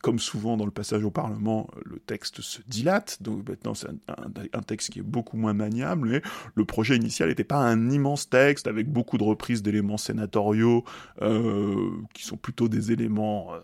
[0.05, 4.61] comme souvent dans le passage au Parlement, le texte se dilate, donc maintenant c'est un,
[4.61, 6.23] texte qui est beaucoup moins maniable, mais
[6.55, 10.85] le projet initial n'était pas un immense texte avec beaucoup de reprises d'éléments sénatoriaux
[11.23, 13.59] euh, qui sont plutôt des éléments euh,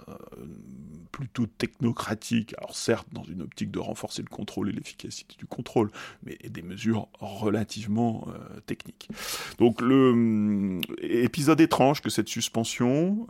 [1.13, 5.91] plutôt technocratiques, alors certes dans une optique de renforcer le contrôle et l'efficacité du contrôle,
[6.25, 9.11] mais des mesures relativement euh, techniques.
[9.59, 13.27] Donc le épisode étrange que cette suspension,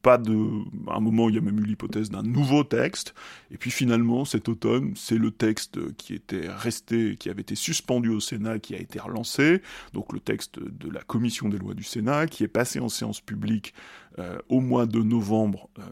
[0.00, 0.32] pas de,
[0.88, 3.14] à un moment il y a même eu l'hypothèse d'un nouveau texte.
[3.50, 8.10] Et puis finalement, cet automne, c'est le texte qui était resté, qui avait été suspendu
[8.10, 9.62] au Sénat, qui a été relancé.
[9.92, 13.20] Donc le texte de la commission des lois du Sénat, qui est passé en séance
[13.20, 13.74] publique
[14.18, 15.82] euh, au mois de novembre euh,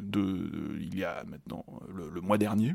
[0.00, 2.74] de, il y a maintenant le mois dernier.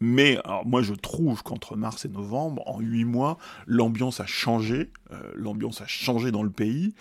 [0.00, 5.32] Mais moi je trouve qu'entre mars et novembre, en huit mois, l'ambiance a changé, euh,
[5.34, 6.94] l'ambiance a changé dans le pays,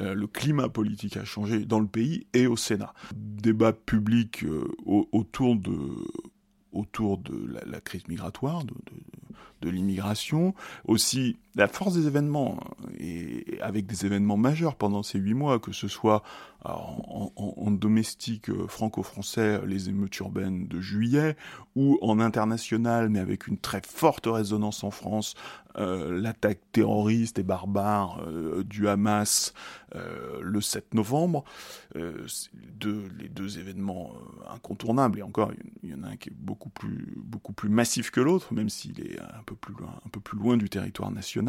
[0.00, 2.92] euh, le climat politique a changé dans le pays et au Sénat.
[3.14, 4.68] Débat public euh,
[5.12, 5.76] autour de
[6.72, 8.74] autour de la, crise migratoire, de,
[9.60, 12.58] de l'immigration, aussi la force des événements,
[12.98, 16.22] et avec des événements majeurs pendant ces huit mois, que ce soit
[16.64, 21.36] en, domestique euh, franco-français, les émeutes urbaines de juillet,
[21.74, 25.34] ou en international, mais avec une très forte résonance en France,
[25.78, 29.54] euh, l'attaque terroriste et barbare euh, du Hamas
[30.40, 31.42] le 7 novembre,
[31.96, 34.12] les deux événements
[34.48, 35.50] incontournables, et encore,
[35.82, 39.18] il y en a un qui est beaucoup plus, massif que l'autre, même s'il est
[39.18, 41.39] un peu plus loin du territoire national,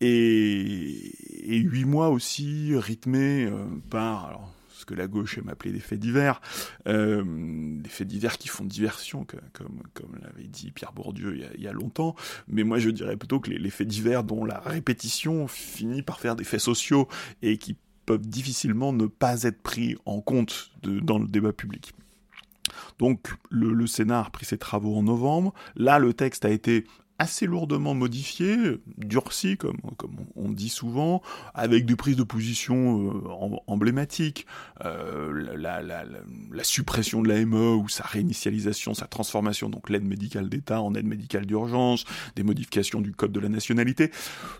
[0.00, 3.50] et, et huit mois aussi rythmés
[3.90, 6.42] par alors, ce que la gauche aime appeler des faits divers,
[6.86, 7.24] euh,
[7.80, 11.72] des faits divers qui font diversion, comme, comme l'avait dit Pierre Bourdieu il y, a,
[11.72, 12.14] longtemps,
[12.48, 16.36] mais moi je dirais plutôt que les, faits divers dont la répétition finit par faire
[16.36, 17.08] des faits sociaux
[17.40, 21.92] et qui peuvent difficilement ne pas être pris en compte dans le débat public.
[22.98, 25.54] Donc le, le, Sénat a repris ses travaux en novembre.
[25.76, 26.84] Là, le texte a été
[27.18, 28.56] assez lourdement modifié,
[28.98, 29.78] durci comme,
[30.36, 31.22] on dit souvent,
[31.54, 34.46] avec des prises de position euh, emblématiques,
[34.84, 40.48] euh, la, la, la, suppression de l'AME ou sa réinitialisation, sa transformation, donc l'aide médicale
[40.48, 42.04] d'État en aide médicale d'urgence,
[42.36, 44.10] des modifications du code de la nationalité,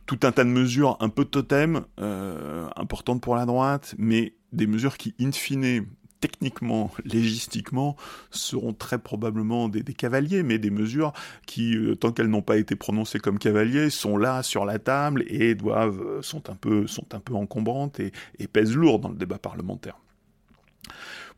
[0.07, 4.67] tout un tas de mesures un peu totem, euh, importantes pour la droite, mais des
[4.67, 5.87] mesures qui, in fine,
[6.25, 7.97] techniquement, légistiquement,
[8.31, 11.13] seront très probablement des, cavaliers, mais des mesures
[11.45, 15.23] qui, euh, tant qu'elles n'ont pas été prononcées comme cavaliers, sont là sur la table
[15.27, 19.17] et euh, sont un peu sont un peu encombrantes et, et pèsent lourd dans le
[19.17, 19.99] débat parlementaire.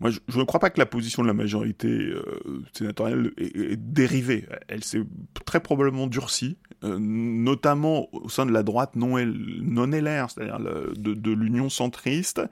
[0.00, 2.22] Moi, je, ne crois pas que la position de la majorité euh,
[2.72, 4.46] sénatoriale est, dérivée.
[4.68, 5.02] Elle s'est
[5.46, 11.70] très probablement durcie, euh, notamment au sein de la droite non, LR, c'est-à-dire de, l'union
[11.70, 12.42] centriste,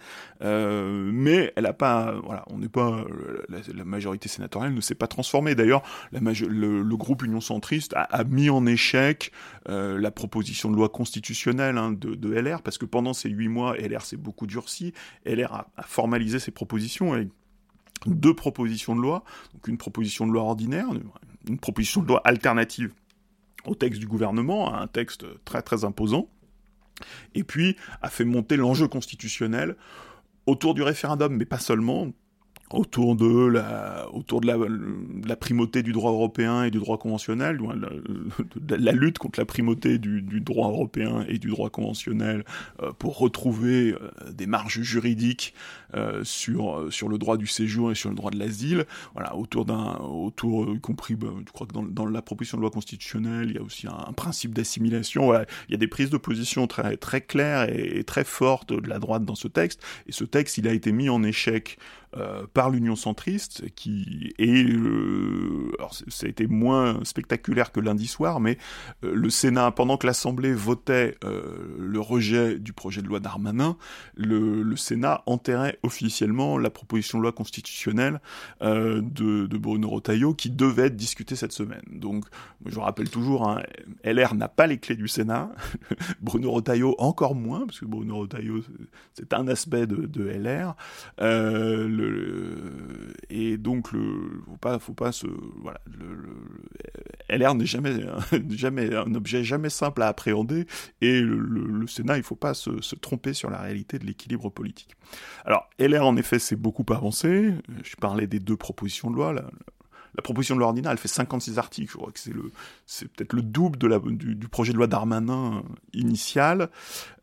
[0.43, 3.05] euh, mais elle a pas, voilà, on n'est pas,
[3.49, 5.55] la, majorité sénatoriale ne s'est pas transformée.
[5.55, 9.31] D'ailleurs, le, groupe Union centriste a, mis en échec
[9.69, 13.77] euh, la proposition de loi constitutionnelle hein, de, LR, parce que pendant ces huit mois,
[13.77, 14.95] LR s'est beaucoup durci,
[15.27, 17.15] LR a, formalisé ses propositions
[18.07, 20.87] deux propositions de loi, donc une proposition de loi ordinaire,
[21.49, 22.93] une proposition de loi alternative
[23.67, 26.29] au texte du gouvernement, un texte très très imposant,
[27.35, 29.77] et puis a fait monter l'enjeu constitutionnel
[30.47, 32.09] autour du référendum, mais pas seulement,
[32.71, 37.59] autour de la, autour de la, primauté du droit européen et du droit conventionnel,
[38.69, 42.45] la, lutte contre la primauté du, droit européen et du droit conventionnel
[42.99, 45.55] pour retrouver euh, des marges juridiques
[46.23, 48.87] sur sur le droit du séjour et sur le droit de l'asile.
[49.15, 52.63] Voilà, autour d'un, autour, y compris, bah, je crois que dans, dans, la proposition de
[52.63, 55.27] loi constitutionnelle, il y a aussi un, principe d'assimilation.
[55.27, 58.89] Voilà, il y a des prises de position très très claires et, très fortes de
[58.89, 59.83] la droite dans ce texte.
[60.07, 61.79] Et ce texte, il a été mis en échec
[62.17, 68.07] euh, par l'Union centriste, qui est, euh, alors ça a été moins spectaculaire que lundi
[68.07, 68.57] soir, mais
[69.03, 71.17] euh, le Sénat, pendant que l'Assemblée votait
[71.79, 73.77] le rejet du projet de loi Darmanin,
[74.15, 78.21] le, le, Sénat enterrait officiellement la proposition de loi constitutionnelle
[78.61, 81.83] de, de, Bruno Rotaillot qui devait être discutée cette semaine.
[81.91, 82.25] Donc,
[82.67, 83.63] je rappelle toujours, hein,
[84.05, 85.51] LR n'a pas les clés du Sénat,
[86.21, 88.63] Bruno Rotaillot encore moins, parce que Bruno Rotaillot,
[89.15, 90.75] c'est un aspect de, LR.
[91.19, 95.81] le, et donc le faut pas faut pas se voilà
[97.37, 97.67] LR n'est
[98.51, 100.67] jamais un objet jamais simple à appréhender
[101.01, 104.97] et le, Sénat il faut pas se, tromper sur la réalité de l'équilibre politique.
[105.45, 107.53] Alors LR en effet c'est beaucoup avancé.
[107.83, 109.35] Je parlais des deux propositions de loi
[110.15, 111.93] la proposition de loi ordinaire, elle fait 56 articles.
[111.93, 112.53] Je crois que c'est le,
[112.87, 113.79] c'est peut-être le double
[114.17, 116.71] du, projet de loi d'Armanin initial.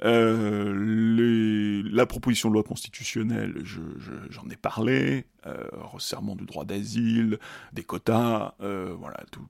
[0.03, 3.81] Euh, la proposition de loi constitutionnelle, je,
[4.29, 5.25] j'en ai parlé.
[5.47, 7.39] Euh, resserrement du droit d'asile,
[7.73, 9.41] des quotas, euh, voilà, tout,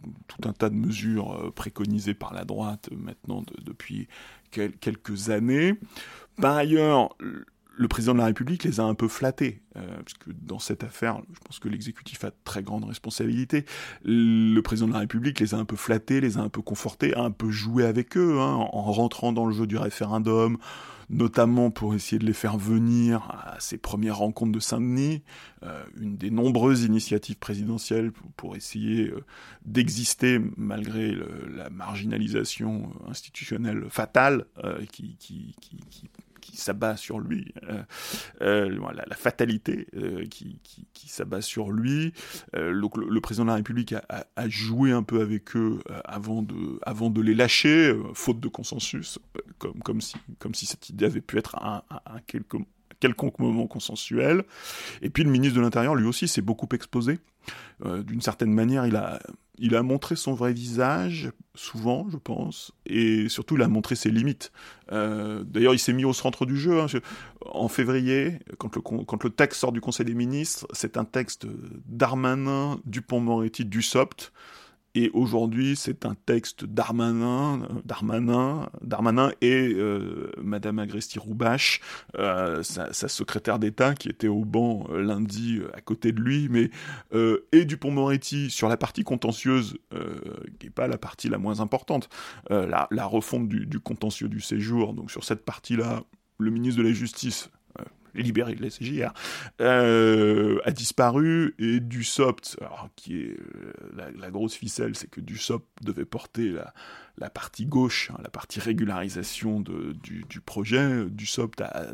[0.47, 4.07] un tas de mesures euh, préconisées par la droite maintenant depuis
[4.51, 5.75] quelques années.
[6.37, 7.09] Par ailleurs,
[7.75, 10.83] le président de la République les a un peu flattés, euh, parce que dans cette
[10.83, 13.65] affaire, je pense que l'exécutif a très grande responsabilité.
[14.03, 17.15] Le président de la République les a un peu flattés, les a un peu confortés,
[17.15, 20.57] a un peu joué avec eux, hein, en rentrant dans le jeu du référendum,
[21.09, 25.23] notamment pour essayer de les faire venir à ces premières rencontres de Saint-Denis,
[25.63, 29.23] euh, une des nombreuses initiatives présidentielles pour, essayer euh,
[29.65, 31.15] d'exister malgré
[31.55, 34.45] la marginalisation institutionnelle fatale
[34.91, 36.09] qui, qui, qui, qui
[36.41, 37.83] qui s'abat sur lui, euh,
[38.41, 42.13] euh, la, fatalité euh, qui, qui, s'abat sur lui.
[42.53, 47.09] Le, le, président de la République a, joué un peu avec eux avant de, avant
[47.09, 49.19] de les lâcher, faute de consensus,
[49.57, 51.83] comme, comme, si, comme si cette idée avait pu être un,
[52.27, 52.57] quelque
[53.01, 54.45] quelconque moment consensuel.
[55.01, 57.19] Et puis le ministre de l'Intérieur, lui aussi, s'est beaucoup exposé.
[57.85, 58.95] Euh, d'une certaine manière, il
[59.75, 64.51] a, montré son vrai visage, souvent, je pense, et surtout, il a montré ses limites.
[64.91, 66.79] Euh, d'ailleurs, il s'est mis au centre du jeu.
[66.79, 66.85] Hein.
[67.45, 71.47] En février, quand le, quand le texte sort du Conseil des ministres, c'est un texte
[71.85, 74.31] d'Armanin, Dupont-Moretti, Dussopt,
[74.93, 81.79] et aujourd'hui, c'est un texte d'Armanin, Darmanin, Darmanin et euh, Madame Agresti-Roubache,
[82.17, 86.69] euh, sa, secrétaire d'État qui était au banc euh, lundi à côté de lui, mais
[87.51, 89.77] et Dupont-Moretti sur la partie contentieuse,
[90.59, 92.09] qui n'est pas la partie la moins importante,
[92.49, 94.93] la, la, refonte du contentieux du séjour.
[94.93, 96.03] Donc sur cette partie-là,
[96.37, 97.49] le ministre de la Justice
[98.13, 99.13] libéré de la CJR,
[99.61, 105.67] euh, a disparu et Dussopt, alors, qui est euh, la, grosse ficelle, c'est que Dussopt
[105.81, 106.53] devait porter
[107.17, 111.05] la, partie gauche, hein, la partie régularisation de, du, du, projet.
[111.09, 111.93] Dussopt a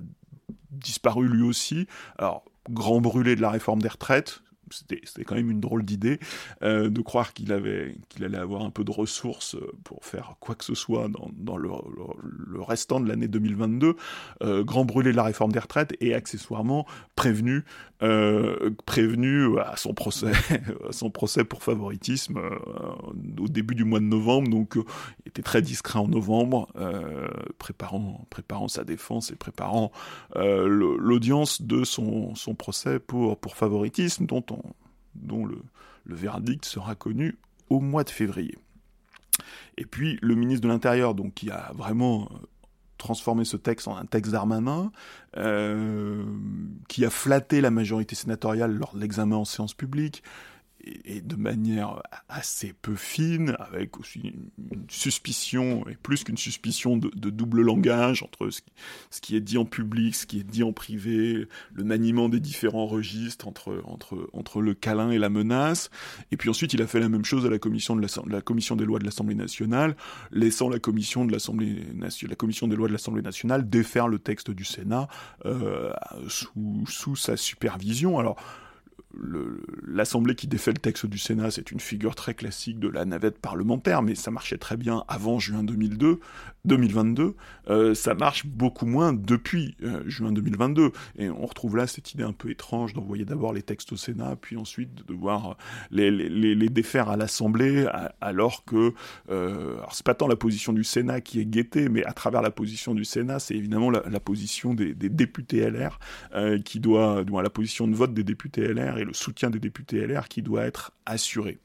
[0.71, 1.88] disparu lui aussi.
[2.17, 6.19] Alors, grand brûlé de la réforme des retraites, c'était quand même une drôle d'idée
[6.63, 10.56] euh, de croire qu'il avait allait avoir un peu de ressources euh, pour faire quoi
[10.56, 11.69] que ce soit dans, dans le,
[12.47, 13.95] le, restant de l'année 2022
[14.43, 17.63] euh, grand brûlé de la réforme des retraites et accessoirement prévenu
[18.03, 20.32] euh, prévenu à son procès
[20.89, 22.39] à son procès pour favoritisme
[23.39, 24.49] au début du mois de novembre.
[24.49, 26.67] Donc il était très discret en novembre
[27.58, 29.91] préparant préparant sa défense et préparant
[30.36, 34.57] l'audience de son, son procès pour pour favoritisme dont on
[35.21, 35.58] dont le,
[36.06, 37.38] verdict sera connu
[37.69, 38.58] au mois de février.
[39.77, 42.38] Et puis le ministre de l'Intérieur, donc qui a vraiment euh,
[42.97, 44.91] transformé ce texte en un texte d'Armanin,
[45.36, 46.23] euh,
[46.88, 50.23] qui a flatté la majorité sénatoriale lors de l'examen en séance publique,
[51.06, 57.30] et, de manière assez peu fine, avec aussi une, suspicion, et plus qu'une suspicion de,
[57.30, 61.47] double langage entre ce qui, est dit en public, ce qui est dit en privé,
[61.73, 65.89] le maniement des différents registres entre, entre, entre le câlin et la menace.
[66.32, 68.76] Et puis ensuite, il a fait la même chose à la commission, de la, commission
[68.76, 69.95] des lois de l'Assemblée nationale,
[70.32, 71.84] laissant la commission, de l'Assemblée,
[72.28, 75.08] la commission des lois de l'Assemblée nationale défaire le texte du Sénat
[75.45, 75.91] euh,
[76.28, 78.19] sous, sous sa supervision.
[78.19, 78.38] Alors,
[79.13, 83.39] l'Assemblée qui défait le texte du Sénat, c'est une figure très classique de la navette
[83.39, 86.20] parlementaire, mais ça marchait très bien avant juin 2002,
[86.67, 87.36] 2022.
[87.69, 90.91] Euh, ça marche beaucoup moins depuis euh, juin 2022.
[91.17, 94.36] Et on retrouve là cette idée un peu étrange d'envoyer d'abord les textes au Sénat,
[94.39, 95.58] puis ensuite de devoir
[95.91, 97.88] les, les, défaire à l'Assemblée,
[98.21, 98.93] alors que
[99.30, 102.51] euh, c'est pas tant la position du Sénat qui est guettée, mais à travers la
[102.51, 105.99] position du Sénat, c'est évidemment la, position des, députés LR
[106.36, 109.60] euh, qui doit, doit la position de vote des députés LR et le soutien des
[109.60, 111.60] députés LR qui doit être assuré.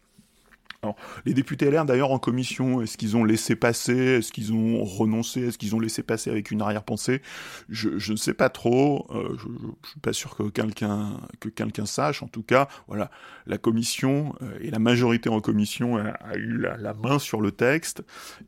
[0.84, 3.96] Alors, les députés LR, d'ailleurs, en commission, est-ce qu'ils ont laissé passer?
[3.96, 5.42] Est-ce qu'ils ont renoncé?
[5.42, 7.22] Est-ce qu'ils ont laissé passer avec une arrière-pensée?
[7.68, 9.06] Je, ne sais pas trop.
[9.10, 9.46] Euh, je,
[9.84, 12.24] je, suis pas sûr que quelqu'un que sache.
[12.24, 13.12] En tout cas, voilà,
[13.46, 18.02] la commission euh, et la majorité en commission a, eu la, main sur le texte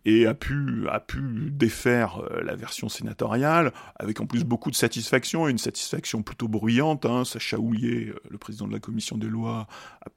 [0.05, 4.77] et a pu a pu défaire euh, la version sénatoriale avec en plus beaucoup de
[4.77, 7.07] satisfaction, une satisfaction plutôt bruyante.
[7.07, 9.69] Hein, Sacha Houlier, le président de la commission des lois,
[10.05, 10.11] a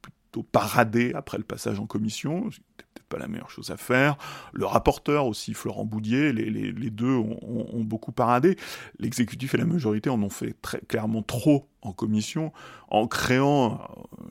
[0.52, 4.18] paradé après le passage en commission, c'était peut-être pas la meilleure chose à faire.
[4.54, 8.58] Le rapporteur aussi, Florent Boudier, les, deux ont, beaucoup paradé.
[9.00, 12.52] L'exécutif et la majorité en ont fait très clairement trop en commission,
[12.90, 13.82] en créant
[14.20, 14.24] euh,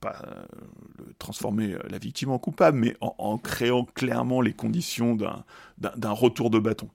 [0.00, 0.44] pas euh,
[1.18, 6.88] transformer la victime en coupable, mais en, créant clairement les conditions d'un retour de bâton.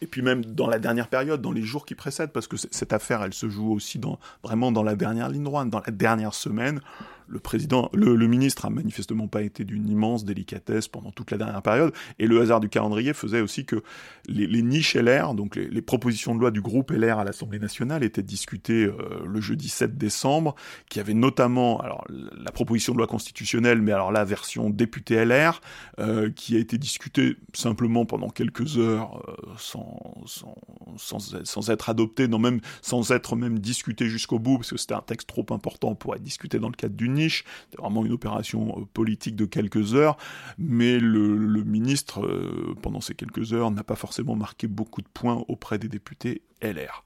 [0.00, 2.92] Et puis même dans la dernière période, dans les jours qui précèdent, parce que cette
[2.92, 4.00] affaire, elle se joue aussi
[4.42, 6.80] vraiment dans la dernière ligne droite, dans la dernière semaine,
[7.28, 11.62] le président, le, ministre a manifestement pas été d'une immense délicatesse pendant toute la dernière
[11.62, 13.82] période, et le hasard du calendrier faisait aussi que
[14.28, 18.22] les, niches LR, donc les, propositions de loi du groupe LR à l'Assemblée nationale, étaient
[18.22, 20.54] discutées euh, le jeudi 7 décembre,
[20.88, 25.60] qui avait notamment alors la proposition de loi constitutionnelle, mais alors la version député LR,
[25.98, 30.54] euh, qui a été discutée simplement pendant quelques heures euh, sans, sans,
[30.96, 34.94] sans, sans, être adoptée, non même sans être même discutée jusqu'au bout, parce que c'était
[34.94, 38.78] un texte trop important pour être discuté dans le cadre d'une c'était vraiment une opération
[38.78, 40.16] euh, politique de quelques heures,
[40.58, 45.44] mais le, ministre, euh, pendant ces quelques heures, n'a pas forcément marqué beaucoup de points
[45.48, 47.04] auprès des députés LR.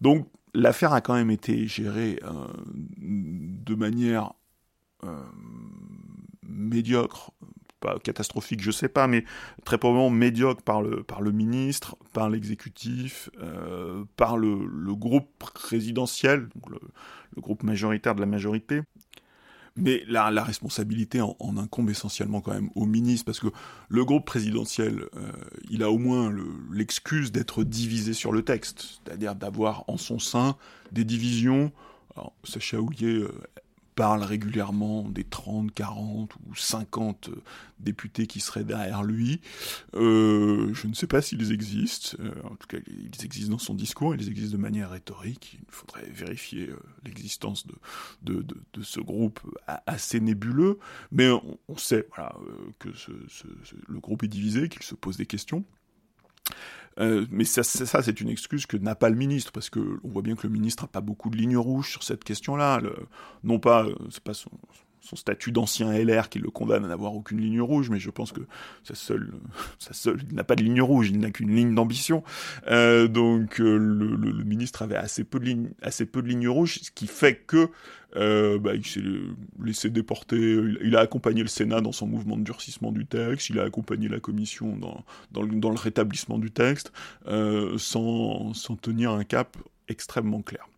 [0.00, 2.46] Donc l'affaire a quand même été gérée euh,
[2.98, 4.32] de manière
[6.42, 7.32] médiocre,
[7.80, 9.24] pas catastrophique, je sais pas, mais
[9.64, 13.30] très probablement médiocre par le, par le ministre, par l'exécutif,
[14.16, 18.82] par le, groupe présidentiel, le, groupe majoritaire de la majorité.
[19.76, 23.48] Mais la, la responsabilité en, incombe essentiellement quand même au ministre, parce que
[23.88, 25.30] le groupe présidentiel, euh,
[25.70, 26.34] il a au moins
[26.72, 30.56] l'excuse d'être divisé sur le texte, c'est-à-dire d'avoir en son sein
[30.92, 31.72] des divisions.
[32.16, 32.78] Alors, Sacha
[33.94, 37.42] parle régulièrement des 30, 40 ou 50 euh,
[37.78, 39.40] députés qui seraient derrière lui.
[39.94, 42.16] Euh, je ne sais pas s'ils existent.
[42.20, 45.58] Euh, en tout cas, ils existent dans son discours, ils existent de manière rhétorique.
[45.60, 46.70] Il faudrait vérifier
[47.04, 47.74] l'existence de,
[48.22, 49.40] de, de, ce groupe
[49.86, 50.78] assez nébuleux.
[51.12, 52.06] Mais on, sait
[52.78, 52.88] que
[53.88, 55.64] le groupe est divisé, qu'il se pose des questions.
[57.00, 60.22] Euh, mais ça, c'est une excuse que n'a pas le ministre, parce que on voit
[60.22, 62.80] bien que le ministre n'a pas beaucoup de lignes rouges sur cette question-là.
[63.42, 64.50] Non pas, euh, c'est pas son,
[65.00, 68.32] son statut d'ancien LR qui le condamne à n'avoir aucune ligne rouge, mais je pense
[68.32, 68.40] que
[68.84, 69.32] sa seule,
[69.78, 72.22] sa seule, il n'a pas de ligne rouge, il n'a qu'une ligne d'ambition.
[72.68, 76.80] Euh, donc euh, le, ministre avait assez peu de lignes, assez peu de lignes rouges,
[76.82, 77.68] ce qui fait que
[78.16, 79.02] euh, bah, il s'est
[79.62, 80.58] laissé déporter.
[80.82, 83.50] Il a accompagné le Sénat dans son mouvement de durcissement du texte.
[83.50, 86.92] Il a accompagné la Commission dans le, dans le rétablissement du texte,
[87.76, 89.56] sans sans tenir un cap
[89.88, 90.68] extrêmement clair.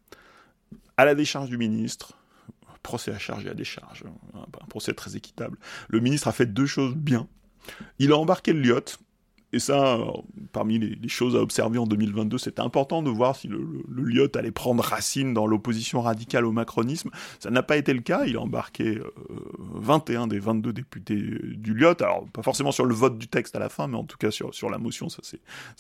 [0.97, 2.19] À la décharge du ministre,
[2.83, 4.05] procès à charge et à décharge,
[4.35, 5.59] un, procès très équitable.
[5.89, 7.29] Le ministre a fait deux choses bien.
[7.99, 8.99] Il a embarqué le Lyot,
[9.53, 9.99] et ça,
[10.53, 14.51] parmi les, choses à observer en 2022, c'était important de voir si le, le, allait
[14.51, 17.11] prendre racine dans l'opposition radicale au macronisme.
[17.39, 18.25] Ça n'a pas été le cas.
[18.25, 18.99] Il a embarqué
[19.59, 22.03] 21 euh, des 22 députés du Lyot.
[22.03, 24.31] Alors, pas forcément sur le vote du texte à la fin, mais en tout cas
[24.31, 25.21] sur, sur la motion, ça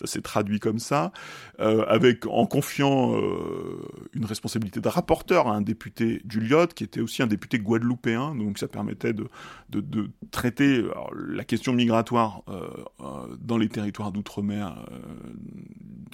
[0.04, 1.12] s'est traduit comme ça.
[1.60, 3.80] Euh, avec, en confiant euh,
[4.12, 8.34] une responsabilité de rapporteur à un député du Lyot, qui était aussi un député guadeloupéen.
[8.34, 9.28] Donc, ça permettait de,
[9.70, 10.84] de traiter
[11.16, 12.42] la question migratoire
[13.40, 14.96] dans les territoires d'outre-mer, euh,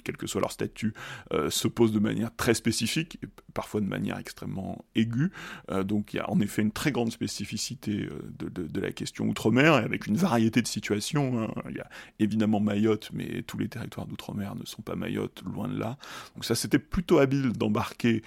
[0.03, 0.93] quel que soit leur statut,
[1.33, 5.31] euh, se posent de manière très spécifique, et parfois de manière extrêmement aiguë.
[5.71, 8.07] Euh, donc il y a en effet une très grande spécificité
[8.39, 11.41] de, la question outre-mer, avec une variété de situations.
[11.41, 11.53] Hein.
[11.69, 11.89] Il y a
[12.19, 15.97] évidemment Mayotte, mais tous les territoires d'outre-mer ne sont pas Mayotte, loin de là.
[16.35, 18.21] Donc ça, c'était plutôt habile d'embarquer,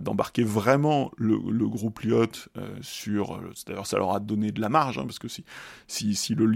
[0.00, 2.48] d'embarquer vraiment le, groupe Lyot
[2.80, 3.40] sur.
[3.66, 5.44] D'ailleurs, ça leur a donné de la marge, hein, parce que si,
[6.14, 6.48] si, le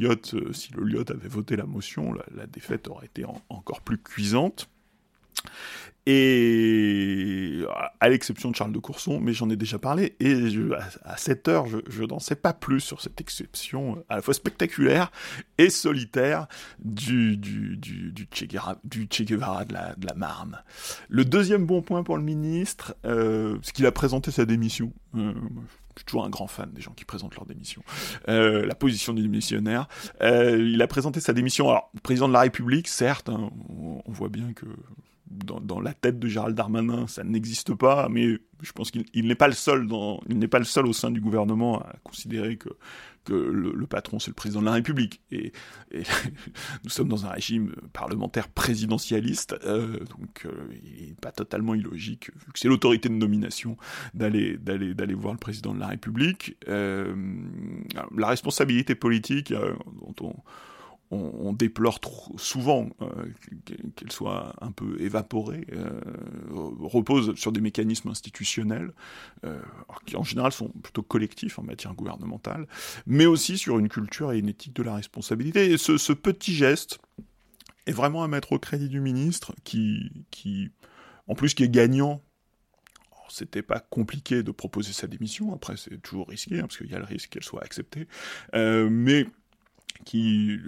[0.52, 4.68] si le Lyot avait voté la motion, la, défaite aurait été encore plus cuisante.
[6.04, 7.64] Et
[8.00, 10.34] à l'exception de Charles de Courson, mais j'en ai déjà parlé, et
[11.04, 15.12] à, cette heure, je, n'en sais pas plus sur cette exception à la fois spectaculaire
[15.58, 16.48] et solitaire
[16.80, 18.46] du, du, du, che,
[19.22, 20.60] Guevara, de la, Marne.
[21.08, 24.92] Le deuxième bon point pour le ministre, euh, c'est qu'il a présenté sa démission.
[25.14, 25.32] Euh,
[25.94, 27.82] je suis toujours un grand fan des gens qui présentent leur démission.
[28.28, 29.88] Euh, la position du démissionnaire.
[30.22, 31.68] Euh, il a présenté sa démission.
[31.68, 34.66] Alors, président de la République, certes, hein, on, voit bien que
[35.32, 39.48] dans, la tête de Gérald Darmanin, ça n'existe pas, mais je pense qu'il n'est pas
[39.48, 42.68] le seul au sein du gouvernement à considérer que
[43.28, 45.52] le, patron c'est le président de la République et,
[46.84, 50.50] nous sommes dans un régime parlementaire présidentialiste, euh, donc euh,
[50.84, 53.76] il n'est pas totalement illogique vu que c'est l'autorité de nomination
[54.14, 54.58] d'aller
[55.14, 56.56] voir le président de la République.
[56.68, 57.14] Euh,
[58.16, 60.34] la responsabilité politique dont on
[61.12, 63.06] on, déplore trop souvent euh,
[63.96, 66.00] qu'elle soit un peu évaporée, euh,
[66.80, 68.92] repose sur des mécanismes institutionnels
[69.44, 69.60] euh,
[70.06, 72.66] qui en général sont plutôt collectifs en matière gouvernementale,
[73.06, 75.72] mais aussi sur une culture et une éthique de la responsabilité.
[75.72, 76.98] Et ce, petit geste
[77.86, 80.10] est vraiment à mettre au crédit du ministre qui,
[81.26, 82.22] en plus, qui est gagnant
[83.28, 85.54] c'était pas compliqué de proposer sa démission.
[85.54, 88.06] Après, c'est toujours risqué, hein, parce qu'il y a le risque qu'elle soit acceptée.
[88.52, 89.26] mais
[90.04, 90.58] qui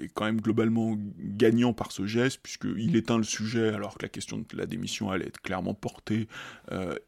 [0.00, 4.08] est quand même globalement gagnant par ce geste, puisqu'il éteint le sujet alors que la
[4.08, 6.28] question de la démission allait être clairement portée,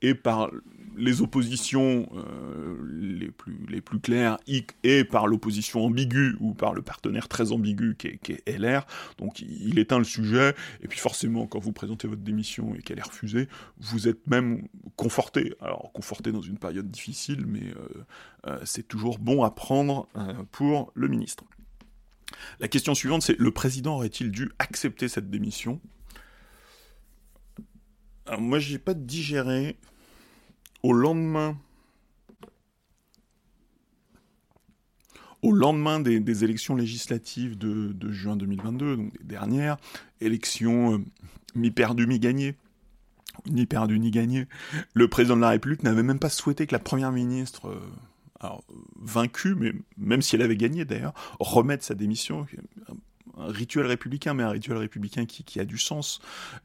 [0.03, 0.51] et euh, par
[0.97, 6.83] les oppositions euh, les, plus, les plus claires, et par l'opposition ambiguë, ou par le
[6.83, 8.87] partenaire très ambigu qui est, qui est, LR,
[9.19, 12.99] donc il éteint le sujet, et puis forcément, quand vous présentez votre démission et qu'elle
[12.99, 14.67] est refusée, vous êtes même
[14.97, 17.73] conforté, alors conforté dans une période difficile, mais
[18.47, 20.09] euh, c'est toujours bon à prendre
[20.53, 21.45] pour le ministre.
[22.61, 25.81] La question suivante, c'est le président aurait-il dû accepter cette démission?
[28.27, 29.77] Alors moi, j'ai pas digéré
[30.83, 31.59] au lendemain.
[35.43, 39.77] Au lendemain des, élections législatives de, juin 2022, donc des dernières,
[40.23, 41.05] élections euh,
[41.55, 42.57] mi-perdues, mi-gagnées,
[43.47, 44.47] ni perdu ni gagné,
[44.95, 47.81] le président de la République n'avait même pas souhaité que la première ministre euh,
[48.45, 48.65] alors,
[49.01, 52.47] vaincu, mais même si elle avait gagné d'ailleurs, remettre sa démission.
[53.37, 56.21] Un rituel républicain, mais un rituel républicain qui, a du sens.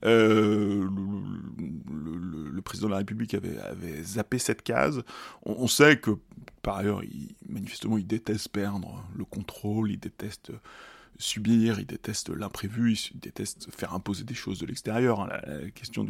[0.06, 0.88] Euh,
[1.58, 5.04] le, président de la République avait, zappé cette case.
[5.44, 6.12] On, sait que
[6.62, 10.52] par ailleurs, il, manifestement, il déteste perdre le contrôle, il déteste
[11.20, 15.22] subir, il déteste l'imprévu, il déteste faire imposer des choses de l'extérieur.
[15.22, 15.30] Hein.
[15.46, 16.08] La, question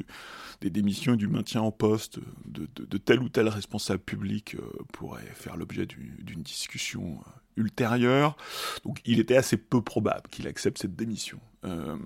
[0.61, 4.61] des démissions et du maintien en poste de, tel ou tel responsable public euh,
[4.93, 8.37] pourrait faire l'objet d'une discussion euh, ultérieure.
[8.83, 11.39] Donc il était assez peu probable qu'il accepte cette démission.
[11.65, 11.97] Euh,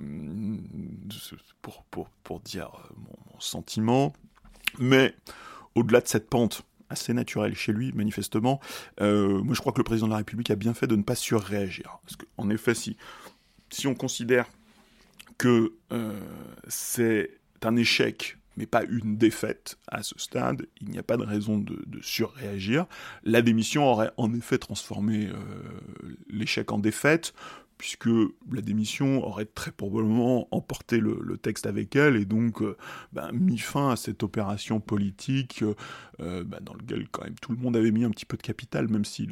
[2.23, 4.13] pour, dire mon sentiment.
[4.79, 5.13] Mais
[5.75, 6.63] au-delà de cette pente
[6.93, 8.59] assez naturel chez lui, manifestement.
[9.01, 11.03] Euh, moi, je crois que le président de la République a bien fait de ne
[11.03, 11.99] pas surréagir.
[12.03, 12.97] Parce qu'en effet, si,
[13.85, 14.47] on considère
[15.37, 16.19] que euh,
[16.67, 17.31] c'est
[17.63, 21.57] un échec, mais pas une défaite à ce stade, il n'y a pas de raison
[21.57, 22.85] de, surréagir.
[23.23, 25.35] La démission aurait en effet transformé euh,
[26.29, 27.33] l'échec en défaite
[27.83, 28.07] puisque
[28.49, 32.77] la démission aurait très probablement emporté le, texte avec elle et donc euh,
[33.11, 35.73] ben, mis fin à cette opération politique euh,
[36.21, 38.41] euh, ben, dans laquelle quand même tout le monde avait mis un petit peu de
[38.41, 39.27] capital, même si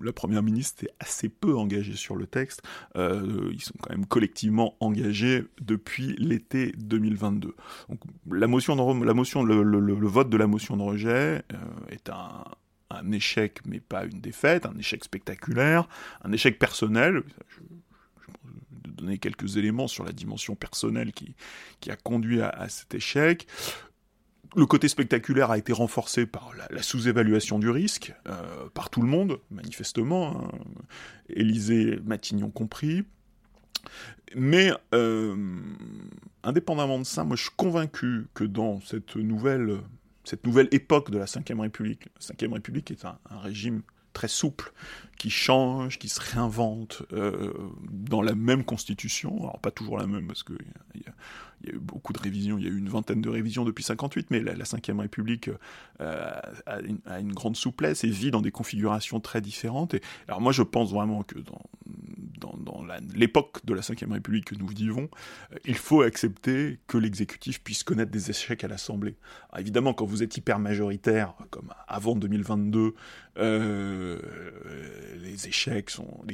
[0.00, 2.62] la première ministre est assez peu engagée sur le texte.
[2.94, 7.56] ils sont quand même collectivement engagés depuis l'été 2022.
[7.88, 7.98] Donc
[8.30, 11.42] la motion, de, la le, vote de la motion de rejet
[11.88, 12.44] est un,
[12.90, 15.88] un échec, mais pas une défaite, un échec spectaculaire,
[16.22, 17.22] un échec personnel.
[19.00, 21.34] Donner quelques éléments sur la dimension personnelle qui,
[21.80, 23.46] qui a conduit à, cet échec.
[24.56, 29.08] Le côté spectaculaire a été renforcé par la, sous-évaluation du risque, euh, par tout le
[29.08, 30.58] monde, manifestement, hein,
[31.28, 33.04] Élysée, Matignon compris.
[34.34, 35.36] Mais euh,
[36.42, 39.80] indépendamment de ça, moi je suis convaincu que dans cette nouvelle
[40.24, 42.08] cette nouvelle époque de la Ve République.
[42.28, 43.82] La Ve République est un, régime
[44.12, 44.72] très souple,
[45.18, 47.52] qui change, qui se réinvente euh,
[47.90, 49.36] dans la même constitution.
[49.40, 51.12] Alors pas toujours la même, parce y, y, a
[51.68, 54.40] eu beaucoup de révisions, il y a eu une vingtaine de révisions depuis 58, mais
[54.40, 55.50] la, Ve République
[56.00, 59.94] euh, a, une, a, grande souplesse et vit dans des configurations très différentes.
[60.28, 61.60] Alors moi je pense vraiment que dans,
[63.14, 65.08] l'époque de la Ve République que nous vivons,
[65.52, 69.16] euh, il faut accepter que l'exécutif puisse connaître des échecs à l'Assemblée.
[69.58, 72.94] Évidemment, quand vous êtes hyper majoritaire, comme avant 2022,
[73.38, 74.18] euh,
[75.22, 76.24] les échecs sont,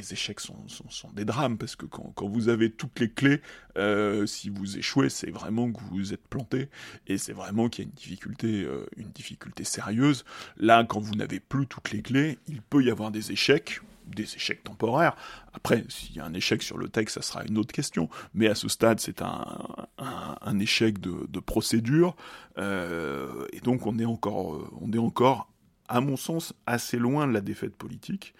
[1.14, 3.40] des drames parce que quand, vous avez toutes les clés,
[3.76, 6.68] euh, si vous échouez, c'est vraiment que vous êtes planté
[7.06, 10.24] et c'est vraiment qu'il y a une difficulté, une difficulté sérieuse.
[10.56, 14.34] Là, quand vous n'avez plus toutes les clés, il peut y avoir des échecs des
[14.34, 15.16] échecs temporaires.
[15.52, 18.08] Après, s'il y a un échec sur le texte, ça sera une autre question.
[18.34, 22.16] Mais à ce stade, c'est un, un, échec de, procédure.
[22.58, 25.50] Euh, et donc, on est encore, on est encore
[25.88, 28.34] à mon sens, assez loin de la défaite politique.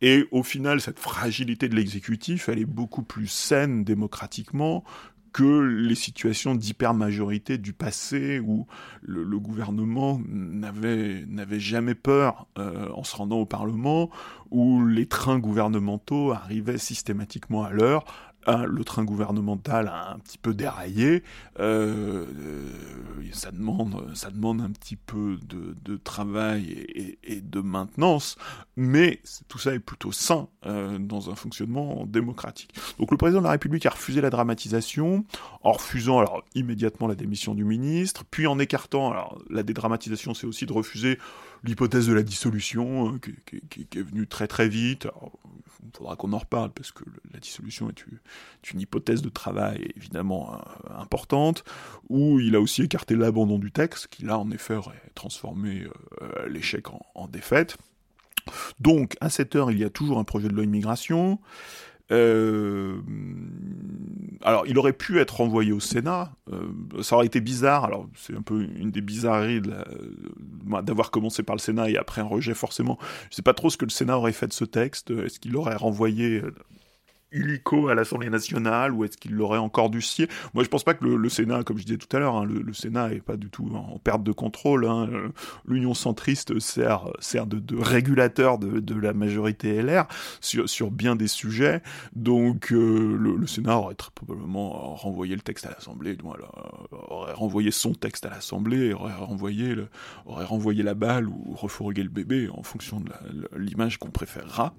[0.00, 4.84] Et au final, cette fragilité de l'exécutif, elle est beaucoup plus saine démocratiquement
[5.32, 8.66] que les situations d'hyper-majorité du passé où
[9.02, 14.10] le, gouvernement n'avait jamais peur euh, en se rendant au Parlement,
[14.50, 18.04] où les trains gouvernementaux arrivaient systématiquement à l'heure,
[18.56, 21.22] le train gouvernemental a un petit peu déraillé,
[21.60, 22.70] euh, euh,
[23.32, 26.86] ça, demande, un petit peu de, travail
[27.24, 28.36] et, de maintenance,
[28.76, 32.74] mais tout ça est plutôt sain euh, dans un fonctionnement démocratique.
[32.98, 35.24] Donc le président de la République a refusé la dramatisation,
[35.62, 36.24] en refusant
[36.54, 39.14] immédiatement la démission du ministre, puis en écartant,
[39.50, 41.18] la dédramatisation c'est aussi de refuser
[41.64, 45.08] l'hypothèse de la dissolution, qui, est venue très très vite.
[45.92, 48.04] Il faudra qu'on en reparle, parce que la dissolution est
[48.72, 51.64] une, hypothèse de travail évidemment euh, importante,
[52.08, 55.86] où il a aussi écarté l'abandon du texte, qui là en effet aurait transformé
[56.22, 57.76] euh, l'échec en, défaite.
[58.80, 61.38] Donc, à cette heure, il y a toujours un projet de loi immigration.
[62.10, 63.00] Euh,
[64.42, 66.32] alors, il aurait pu être renvoyé au Sénat.
[66.52, 67.84] Euh, ça aurait été bizarre.
[67.84, 69.60] Alors, c'est un peu une des bizarreries
[70.82, 72.98] d'avoir commencé par le Sénat et après un rejet, forcément.
[73.30, 75.10] Je sais pas trop ce que le Sénat aurait fait de ce texte.
[75.10, 76.42] Est-ce qu'il l'aurait renvoyé
[77.32, 80.94] illico à l'Assemblée nationale ou est-ce qu'il l'aurait encore dû scier Moi, je pense pas
[80.94, 83.50] que le, Sénat, comme je disais tout à l'heure, hein, le, Sénat est pas du
[83.50, 84.86] tout en perte de contrôle.
[84.86, 85.08] Hein.
[85.66, 90.06] L'Union centriste sert, sert de, régulateur de, la majorité LR
[90.40, 91.82] sur, sur bien des sujets.
[92.14, 96.48] Donc, euh, le, Sénat aurait très probablement renvoyé le texte à l'Assemblée, voilà,
[96.90, 102.62] aurait renvoyé son texte à l'Assemblée, aurait renvoyé la balle ou refourgué le bébé en
[102.62, 103.10] fonction de
[103.56, 104.74] l'image qu'on préférera.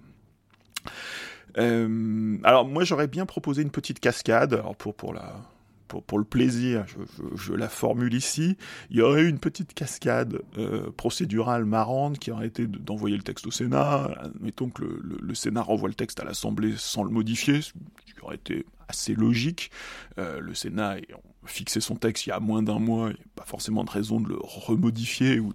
[1.57, 5.35] Euh, alors moi j'aurais bien proposé une petite cascade alors pour pour la
[5.87, 8.57] pour, pour, le plaisir, je, je, la formule ici,
[8.91, 13.23] il y aurait eu une petite cascade euh, procédurale marrante qui aurait été d'envoyer le
[13.23, 14.15] texte au Sénat.
[14.39, 17.71] Mettons que le, le, Sénat renvoie le texte à l'Assemblée sans le modifier, ce
[18.05, 19.71] qui aurait été assez logique.
[20.17, 21.07] Euh, le Sénat est
[21.45, 23.89] fixé son texte il y a moins d'un mois, il n'y a pas forcément de
[23.89, 25.53] raison de le remodifier ou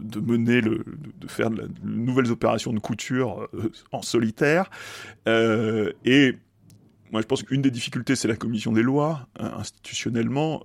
[0.00, 0.84] de, mener le,
[1.18, 4.70] de, faire de, nouvelles opérations de couture euh, en solitaire.
[5.26, 6.36] Euh, et
[7.10, 10.64] moi, je pense qu'une des difficultés, c'est la commission des lois, hein, institutionnellement.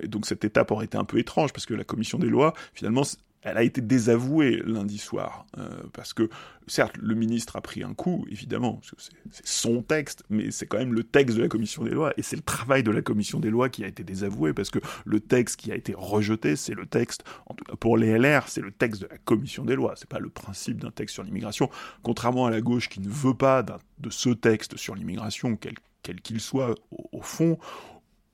[0.00, 2.54] Et donc, cette étape aurait été un peu étrange, parce que la commission des lois,
[2.72, 3.02] finalement,
[3.42, 6.28] elle a été désavouée lundi soir, euh, parce que
[6.66, 8.80] certes le ministre a pris un coup, évidemment,
[9.30, 12.22] c'est son texte, mais c'est quand même le texte de la commission des lois, et
[12.22, 15.20] c'est le travail de la commission des lois qui a été désavoué, parce que le
[15.20, 18.60] texte qui a été rejeté, c'est le texte, en tout cas pour les LR, c'est
[18.60, 21.68] le texte de la commission des lois, c'est pas le principe d'un texte sur l'immigration,
[22.02, 26.40] contrairement à la gauche qui ne veut pas de ce texte sur l'immigration, quel qu'il
[26.40, 27.58] soit au, fond,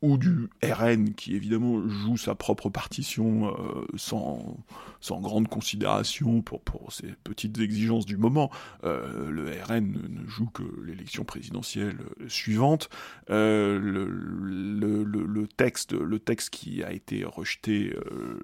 [0.01, 4.57] ou du RN qui évidemment joue sa propre partition euh, sans,
[5.01, 8.51] sans grande considération pour, pour ses petites exigences du moment.
[8.85, 12.91] Euh, le RN ne, joue que l'élection présidentielle suivante.
[13.31, 17.95] Euh, le, texte, le texte qui a été rejeté,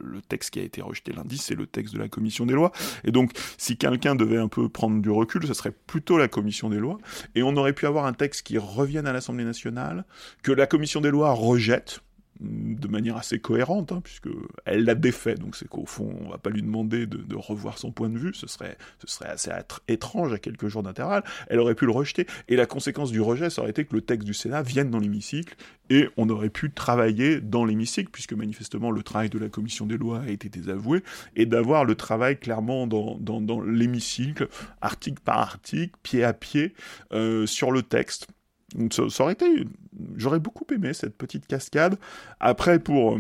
[0.03, 2.73] le texte qui a été rejeté lundi, c'est le texte de la commission des lois.
[3.05, 6.71] Et donc, si quelqu'un devait un peu prendre du recul, ce serait plutôt la commission
[6.71, 6.99] des lois.
[7.35, 10.05] Et on aurait pu avoir un texte qui revienne à l'Assemblée nationale,
[10.43, 12.01] que la commission des lois rejette
[12.41, 14.29] de manière assez cohérente, hein, puisque
[14.65, 17.93] elle l'a défait, donc c'est qu'au fond, on va pas lui demander de, revoir son
[17.93, 19.51] point de vue, ce serait, ce serait assez
[19.89, 23.51] étrange à quelques jours d'intervalle, elle aurait pu le rejeter, et la conséquence du rejet,
[23.51, 25.55] ça aurait été que le texte du Sénat vienne dans l'hémicycle,
[25.91, 29.97] et on aurait pu travailler dans l'hémicycle, puisque manifestement le travail de la commission des
[29.97, 31.03] lois a été désavoué,
[31.37, 34.49] et d'avoir le travail clairement dans, dans, l'hémicycle,
[34.81, 36.75] article par article, pied à pied,
[37.13, 38.29] euh, sur le texte,
[38.75, 39.67] donc ça, aurait été,
[40.17, 41.97] j'aurais beaucoup aimé cette petite cascade.
[42.41, 43.19] Après, pour,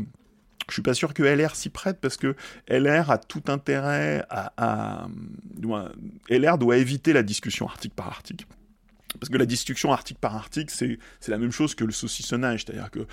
[0.69, 2.35] je suis pas sûr que LR s'y prête parce que
[2.69, 5.09] LR a tout intérêt à, à,
[6.29, 8.47] LR doit éviter la discussion article par article.
[9.21, 12.91] Parce que la discussion article par article, c'est la même chose que le saucissonnage, c'est-à-dire
[12.91, 13.07] que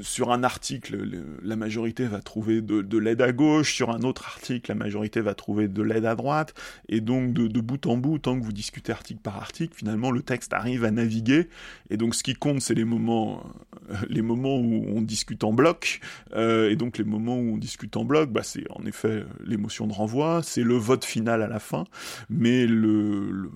[0.00, 1.06] sur un article,
[1.42, 5.34] la majorité va trouver de, l'aide à gauche, sur un autre article, la majorité va
[5.34, 6.54] trouver de l'aide à droite,
[6.88, 10.22] et donc de, bout en bout, tant que vous discutez article par article, finalement le
[10.22, 11.48] texte arrive à naviguer,
[11.88, 13.44] et donc ce qui compte, c'est les moments,
[13.90, 16.00] euh, les moments où on discute en bloc,
[16.34, 19.86] euh, et donc les moments où on discute en bloc, bah, c'est en effet l'émotion
[19.86, 21.84] de renvoi, c'est le vote final à la fin,
[22.28, 23.50] mais le,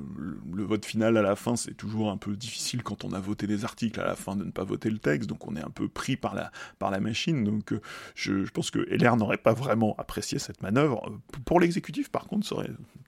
[0.55, 3.47] le vote final à la fin, c'est toujours un peu difficile quand on a voté
[3.47, 5.70] des articles à la fin de ne pas voter le texte, donc on est un
[5.70, 7.45] peu pris par la, machine.
[7.45, 7.81] Donc euh,
[8.15, 11.12] je, pense que LR n'aurait pas vraiment apprécié cette manœuvre.
[11.45, 12.57] Pour l'exécutif, par contre, ça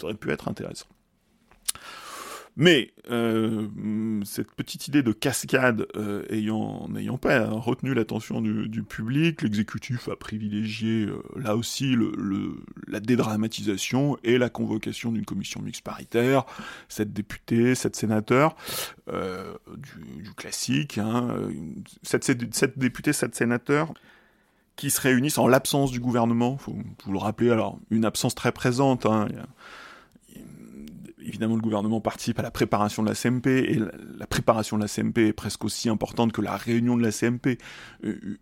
[0.03, 0.87] aurait pu être intéressant.
[2.59, 3.69] Mais euh,
[4.25, 10.17] cette petite idée de cascade euh, ayant n'ayant pas retenu l'attention du, public, l'exécutif a
[10.17, 12.57] privilégié euh, là aussi le,
[12.89, 16.47] la dédramatisation et la convocation d'une commission mixte paritaire,
[16.89, 18.57] sept députés, sept sénateurs,
[19.07, 21.37] du, du, classique, hein,
[22.03, 23.93] sept, sept, députés, sept sénateurs
[24.77, 26.57] qui se réunissent en l'absence du gouvernement.
[26.57, 29.05] Faut vous le rappeler, alors une absence très présente.
[29.05, 29.29] Hein,
[31.27, 33.79] évidemment, le gouvernement participe à la préparation de la CMP, et
[34.19, 37.59] la, préparation de la CMP est presque aussi importante que la réunion de la CMP.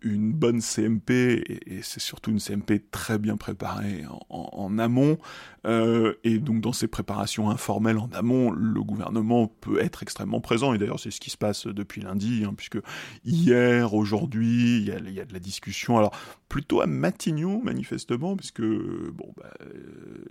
[0.01, 5.17] Une bonne CMP, et, c'est surtout une CMP très bien préparée en, amont,
[5.65, 10.73] euh, et donc dans ces préparations informelles en amont, le gouvernement peut être extrêmement présent,
[10.73, 12.77] et d'ailleurs c'est ce qui se passe depuis lundi, hein, puisque
[13.23, 16.15] hier, aujourd'hui, il y, a, de la discussion, alors
[16.49, 20.25] plutôt à Matignon, manifestement, puisque, bon, bah, euh,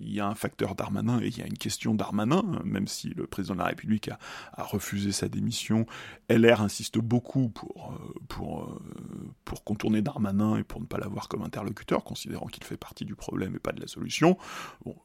[0.00, 3.10] il y a un facteur Darmanin et il y a une question Darmanin, même si
[3.10, 5.84] le président de la République a, refusé sa démission.
[6.30, 11.42] LR insiste beaucoup pour, euh, euh, pour contourner Darmanin et pour ne pas l'avoir comme
[11.42, 14.38] interlocuteur, considérant qu'il fait partie du problème et pas de la solution.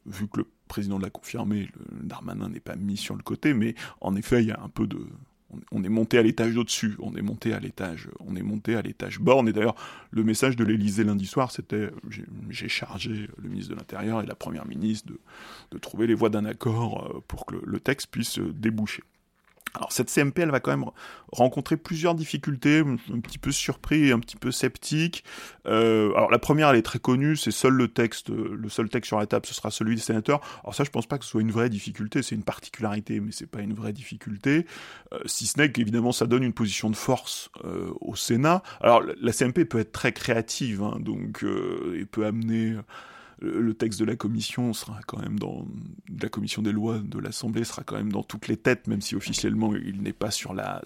[0.06, 3.76] Vu que le président l'a confirmé, le Darmanin n'est pas mis sur le côté, mais
[4.00, 5.06] en effet, il y a un peu de
[5.72, 8.82] on est monté à l'étage au-dessus, on est monté à l'étage, on est monté à
[8.82, 9.48] l'étage borne.
[9.48, 9.76] Et d'ailleurs,
[10.12, 11.90] le message de l'Élysée lundi soir, c'était
[12.50, 15.12] j'ai chargé le ministre de l'Intérieur et la Première ministre
[15.72, 19.04] de, trouver les voies d'un accord euh, pour que le texte puisse déboucher.
[19.76, 20.86] Alors cette CMP, elle va quand même
[21.32, 25.24] rencontrer plusieurs difficultés, un petit peu surpris un petit peu sceptique.
[25.66, 29.10] Euh, alors la première, elle est très connue, c'est seul le texte, le seul texte
[29.10, 30.42] sur la table, ce sera celui des sénateurs.
[30.64, 33.32] Alors ça, je pense pas que ce soit une vraie difficulté, c'est une particularité, mais
[33.32, 34.66] c'est pas une vraie difficulté.
[35.14, 38.64] Euh, si ce n'est qu'évidemment, ça donne une position de force euh, au Sénat.
[38.82, 41.46] Alors la CMP peut être très créative, hein, donc
[41.96, 42.76] et peut amener
[43.40, 45.66] le texte de la commission sera quand même dans
[46.22, 49.16] la commission des lois de l'Assemblée sera quand même dans toutes les têtes, même si
[49.16, 50.82] officiellement il n'est pas sur la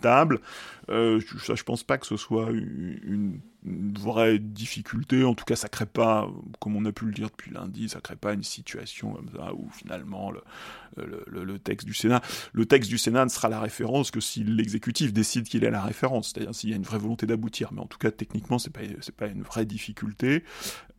[0.00, 0.40] table.
[0.88, 5.24] Euh, ça, pense pas que ce soit une, vraie difficulté.
[5.24, 6.28] En tout cas, ça crée pas,
[6.60, 9.52] comme on a pu le dire depuis lundi, ça crée pas une situation comme ça
[9.54, 10.32] où finalement
[10.96, 15.12] le, texte du Sénat, le texte du Sénat ne sera la référence que si l'exécutif
[15.12, 17.72] décide qu'il est la référence, c'est-à-dire s'il y a une vraie volonté d'aboutir.
[17.72, 18.80] Mais en tout cas, techniquement, c'est pas
[19.16, 20.44] pas une vraie difficulté.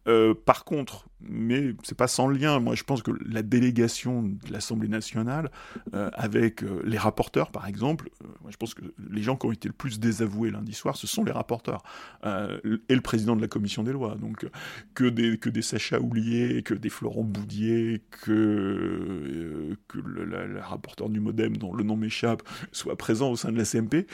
[0.07, 2.59] Euh, par contre, mais c'est pas sans lien.
[2.59, 5.51] Moi, je pense que la délégation de l'Assemblée nationale,
[5.93, 8.09] euh, avec euh, les rapporteurs, par exemple,
[8.41, 11.07] moi, je pense que les gens qui ont été le plus désavoués lundi soir, ce
[11.07, 11.83] sont les rapporteurs
[12.23, 14.15] et le président de la commission des lois.
[14.15, 14.45] Donc,
[14.93, 21.57] que des que des Sacha Oulier, que des Florent Boudier, que le, rapporteur du MoDem,
[21.57, 24.07] dont le nom m'échappe, soit présent au sein de la CMP,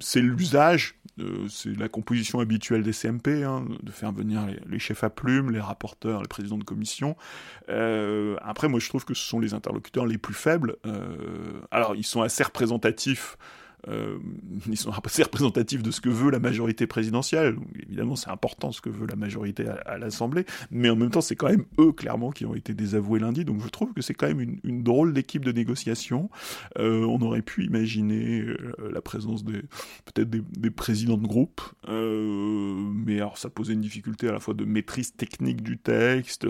[0.00, 0.96] c'est l'usage,
[1.48, 5.50] c'est la composition habituelle des CMP, hein, de faire venir les, les chefs à plume,
[5.50, 7.16] les rapporteurs, les présidents de commission.
[7.68, 10.76] Euh, après, moi, je trouve que ce sont les interlocuteurs les plus faibles.
[10.86, 13.36] Euh, alors, ils sont assez représentatifs
[13.88, 14.18] euh,
[14.66, 17.56] ils sont assez représentatifs de ce que veut la majorité présidentielle.
[17.74, 21.36] évidemment, c'est important ce que veut la majorité à, l'Assemblée, mais en même temps, c'est
[21.36, 23.44] quand même eux, clairement, qui ont été désavoués lundi.
[23.44, 26.30] Donc je trouve que c'est quand même une, drôle d'équipe de négociation.
[26.78, 29.62] Euh, on aurait pu imaginer euh, la présence des
[30.04, 34.64] peut-être des, présidents de groupe, mais alors ça posait une difficulté à la fois de
[34.64, 36.46] maîtrise technique du texte,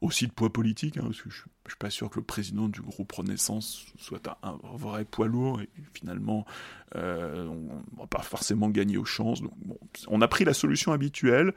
[0.00, 2.66] aussi de poids politique, hein, parce que je je suis pas sûr que le président
[2.66, 6.46] du groupe Renaissance soit un, vrai poids lourd et finalement
[6.96, 9.42] euh, on va pas forcément gagner aux chances.
[10.06, 11.52] On a pris la solution habituelle,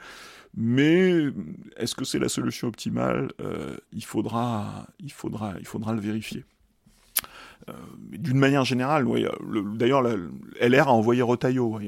[0.54, 1.28] mais
[1.78, 6.44] est-ce que c'est la solution optimale euh, il, faudra, il, faudra, il faudra le vérifier.
[7.70, 7.74] Euh,
[8.10, 9.06] d'une manière générale,
[9.76, 10.04] d'ailleurs,
[10.60, 11.80] LR a envoyé Rotaillot.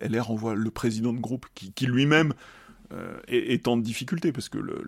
[0.00, 2.34] LR envoie le président de groupe qui lui-même
[2.92, 4.84] euh, est, en difficulté parce que le,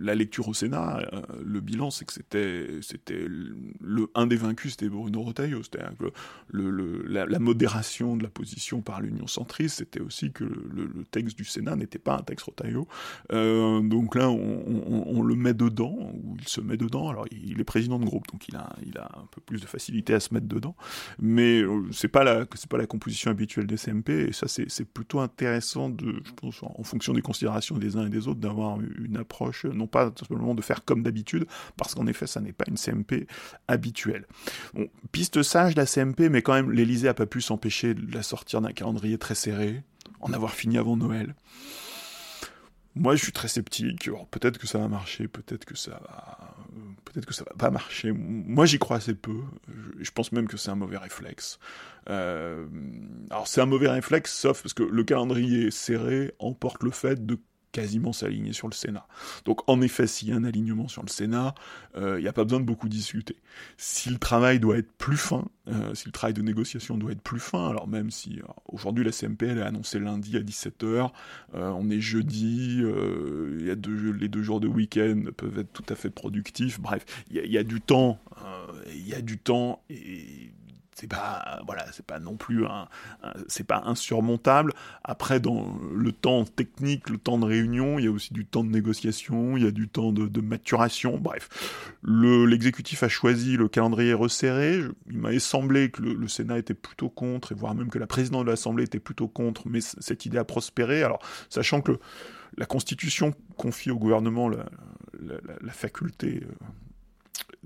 [0.00, 4.72] la, lecture au Sénat, euh, le bilan, c'est que c'était c'était le un des vaincus,
[4.72, 6.06] c'était Bruno Retailleau, c'est-à-dire que
[6.50, 11.44] le, la, modération de la position par l'Union centriste, c'était aussi que le, texte du
[11.44, 12.88] Sénat n'était pas un texte Retailleau.
[13.32, 16.07] Euh, donc là, on, le met dedans
[16.40, 17.08] il se met dedans.
[17.08, 18.68] Alors il est président de groupe, donc il a
[19.16, 20.76] un peu plus de facilité à se mettre dedans,
[21.18, 21.62] mais
[21.92, 26.32] c'est pas pas la composition habituelle des CMP et ça c'est plutôt intéressant de je
[26.32, 30.12] pense en fonction des considérations des uns et des autres d'avoir une approche, non pas
[30.18, 33.26] simplement de faire comme d'habitude, parce qu'en effet, ça n'est pas une CMP
[33.66, 34.26] habituelle.
[35.12, 38.60] Piste sage, la CMP, mais quand même, l'Elysée a pas pu s'empêcher de la sortir
[38.60, 39.82] d'un calendrier très serré,
[40.20, 41.34] en avoir fini avant Noël.
[42.98, 44.10] Moi, je suis très sceptique.
[44.30, 46.54] Peut-être que ça va marcher, peut-être que ça va,
[47.04, 48.12] peut-être que ça va pas marcher.
[48.12, 49.40] Moi, j'y crois assez peu.
[49.98, 51.58] Je, pense même que c'est un mauvais réflexe.
[52.10, 52.66] Euh,
[53.30, 57.38] alors, c'est un mauvais réflexe, sauf parce que le calendrier serré emporte le fait de
[57.72, 59.06] quasiment s'aligner sur le Sénat.
[59.44, 61.54] Donc en effet, s'il y a un alignement sur le Sénat,
[61.96, 63.36] euh, il n'y a pas besoin de beaucoup discuter.
[63.76, 67.22] Si le travail doit être plus fin, euh, si le travail de négociation doit être
[67.22, 71.10] plus fin, alors même si aujourd'hui la CMP elle est annoncée lundi à 17h,
[71.54, 76.80] euh, on est jeudi, les deux jours de week-end peuvent être tout à fait productifs,
[76.80, 78.18] bref, il y, y, a du temps,
[78.92, 80.52] il y a du temps et
[80.98, 82.88] c'est pas voilà c'est pas non plus un,
[83.46, 84.72] c'est pas insurmontable.
[85.04, 88.64] Après dans le temps technique le temps de réunion il y a aussi du temps
[88.64, 91.18] de négociation il y a du temps de, maturation.
[91.18, 91.48] Bref
[92.02, 94.80] le l'exécutif a choisi le calendrier resserré.
[95.08, 98.44] Il m'avait semblé que le, Sénat était plutôt contre et voire même que la présidente
[98.44, 101.02] de l'Assemblée était plutôt contre mais cette idée a prospéré.
[101.04, 101.98] Alors sachant que
[102.56, 104.64] la Constitution confie au gouvernement la,
[105.60, 106.42] la faculté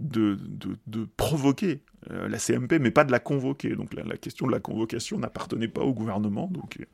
[0.03, 3.75] de, provoquer euh, la CMP, mais pas de la convoquer.
[3.77, 6.49] Donc la, question de la convocation n'appartenait pas au gouvernement.
[6.49, 6.85] Donc euh,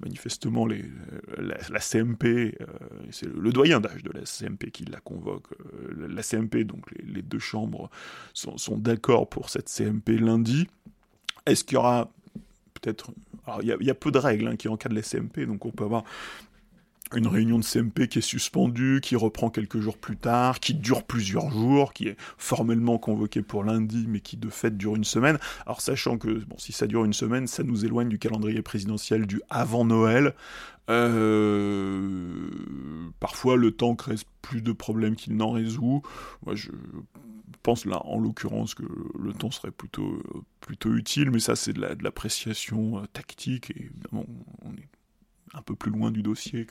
[0.00, 0.82] manifestement, les,
[1.38, 2.58] euh, la, CMP,
[3.10, 5.46] c'est le, doyen d'âge de la CMP qui la convoque.
[5.96, 7.90] la CMP, donc les, deux chambres
[8.34, 10.66] sont, sont d'accord pour cette CMP lundi.
[11.46, 12.10] Est-ce qu'il y aura
[12.74, 13.12] peut-être
[13.46, 15.84] alors, il y, a peu de règles hein, qui encadrent les CMP, donc on peut
[15.84, 16.02] avoir
[17.14, 21.04] une réunion de CMP qui est suspendue, qui reprend quelques jours plus tard, qui dure
[21.04, 25.38] plusieurs jours, qui est formellement convoquée pour lundi, mais qui de fait dure une semaine.
[25.66, 29.26] Alors sachant que bon, si ça dure une semaine, ça nous éloigne du calendrier présidentiel
[29.26, 30.34] du avant Noël.
[30.88, 32.48] Euh,
[33.18, 36.02] parfois, le temps crée plus de problèmes qu'il n'en résout.
[36.44, 36.70] Moi, je
[37.62, 38.84] pense là, en l'occurrence, que
[39.18, 40.22] le temps serait plutôt
[40.60, 44.26] plutôt utile, mais ça, c'est de l'appréciation euh, tactique et évidemment,
[45.56, 46.66] un peu plus loin du dossier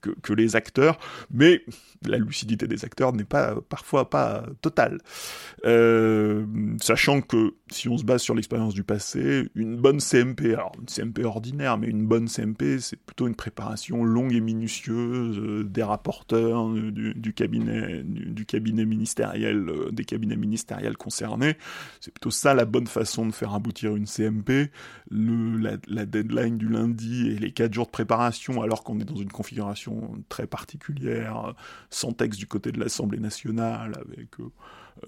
[0.00, 0.98] que, que, les acteurs,
[1.30, 1.62] mais
[2.06, 4.98] la lucidité des acteurs n'est pas parfois pas totale.
[5.66, 6.44] Euh,
[6.80, 10.88] sachant que si on se base sur l'expérience du passé, une bonne CMP, alors une
[10.88, 15.82] CMP ordinaire, mais une bonne CMP, c'est plutôt une préparation longue et minutieuse euh, des
[15.82, 21.56] rapporteurs, euh, du, cabinet, du, cabinet ministériel, des cabinets ministériels concernés.
[22.00, 24.70] C'est plutôt ça la bonne façon de faire aboutir une CMP.
[25.10, 28.21] La, la deadline du lundi et les quatre jours de préparation,
[28.62, 31.54] alors qu'on est dans une configuration très particulière,
[31.90, 34.50] sans texte du côté de l'Assemblée nationale, avec euh,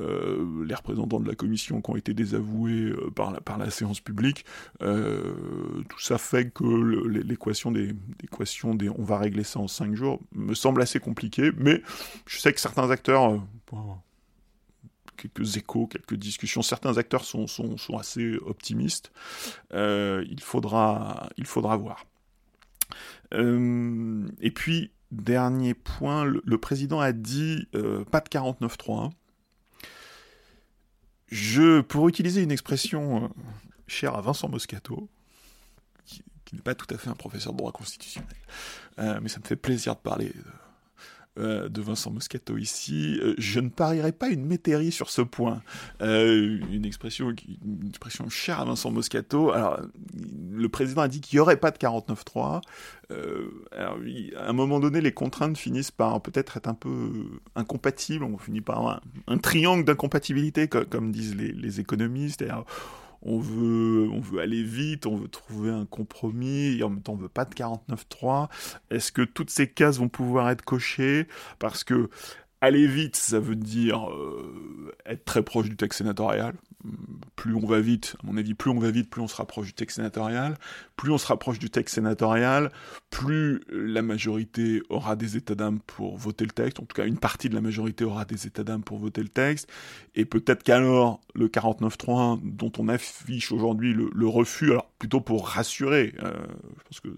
[0.00, 4.44] euh, les représentants de la commission qui ont été désavoués euh, par, la, séance publique,
[4.80, 6.64] tout ça fait que
[7.06, 11.82] l'équation des, des on va régler ça en cinq jours me semble assez compliquée, mais
[12.26, 13.40] je sais que certains acteurs
[15.16, 16.62] quelques échos, quelques discussions.
[16.62, 19.12] Certains acteurs sont, sont, sont assez optimistes.
[19.72, 22.04] il, faudra, il faudra voir.
[23.32, 29.10] Euh, et puis, dernier point, le, président a dit euh, pas de 49.3.
[31.28, 33.28] Je, pour utiliser une expression euh,
[33.86, 35.08] chère à Vincent Moscato,
[36.04, 36.22] qui,
[36.54, 38.36] n'est pas tout à fait un professeur de droit constitutionnel,
[38.96, 40.32] mais ça me fait plaisir de parler
[41.36, 43.18] euh, de Vincent Moscato ici.
[43.20, 45.62] Euh, je ne parierai pas une métairie sur ce point.
[46.00, 49.50] Euh, une, expression, une expression chère à Vincent Moscato.
[49.50, 49.80] Alors,
[50.52, 52.60] le président a dit qu'il n'y aurait pas de 49-3.
[53.76, 53.98] alors,
[54.36, 57.10] à un moment donné, les contraintes finissent par peut-être être un peu
[57.56, 58.24] incompatibles.
[58.24, 62.42] On finit par un, triangle d'incompatibilité, comme, disent les, les économistes
[63.24, 67.14] on veut, on veut aller vite, on veut trouver un compromis, et en même temps
[67.14, 68.48] on veut pas de 49.3.
[68.90, 71.26] Est-ce que toutes ces cases vont pouvoir être cochées?
[71.58, 72.10] Parce que
[72.64, 76.54] aller vite, ça veut dire euh, être très proche du texte sénatorial
[77.36, 79.66] plus on va vite, à mon avis, plus on va vite, plus on se rapproche
[79.66, 80.56] du texte sénatorial.
[80.96, 82.70] Plus on se rapproche du texte sénatorial,
[83.10, 86.80] plus la majorité aura des états d'âme pour voter le texte.
[86.80, 89.28] En tout cas, une partie de la majorité aura des états d'âme pour voter le
[89.28, 89.68] texte.
[90.14, 96.14] Et peut-être qu'alors, le 49.3, dont on affiche aujourd'hui le, refus, alors plutôt pour rassurer,
[96.22, 96.32] euh,
[96.78, 97.08] je pense que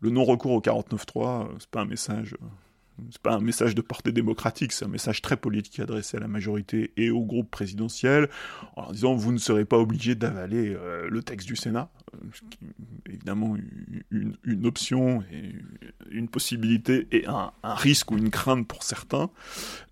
[0.00, 2.34] le non-recours au 49.3, c'est pas un message
[3.10, 6.28] c'est pas un message de portée démocratique, c'est un message très politique adressé à la
[6.28, 8.28] majorité et au groupe présidentiel,
[8.76, 11.88] en disant vous ne serez pas obligé d'avaler euh, le texte du Sénat,
[12.32, 13.56] ce qui est évidemment
[14.10, 15.22] une, option
[16.10, 19.30] une possibilité et un, risque ou une crainte pour certains.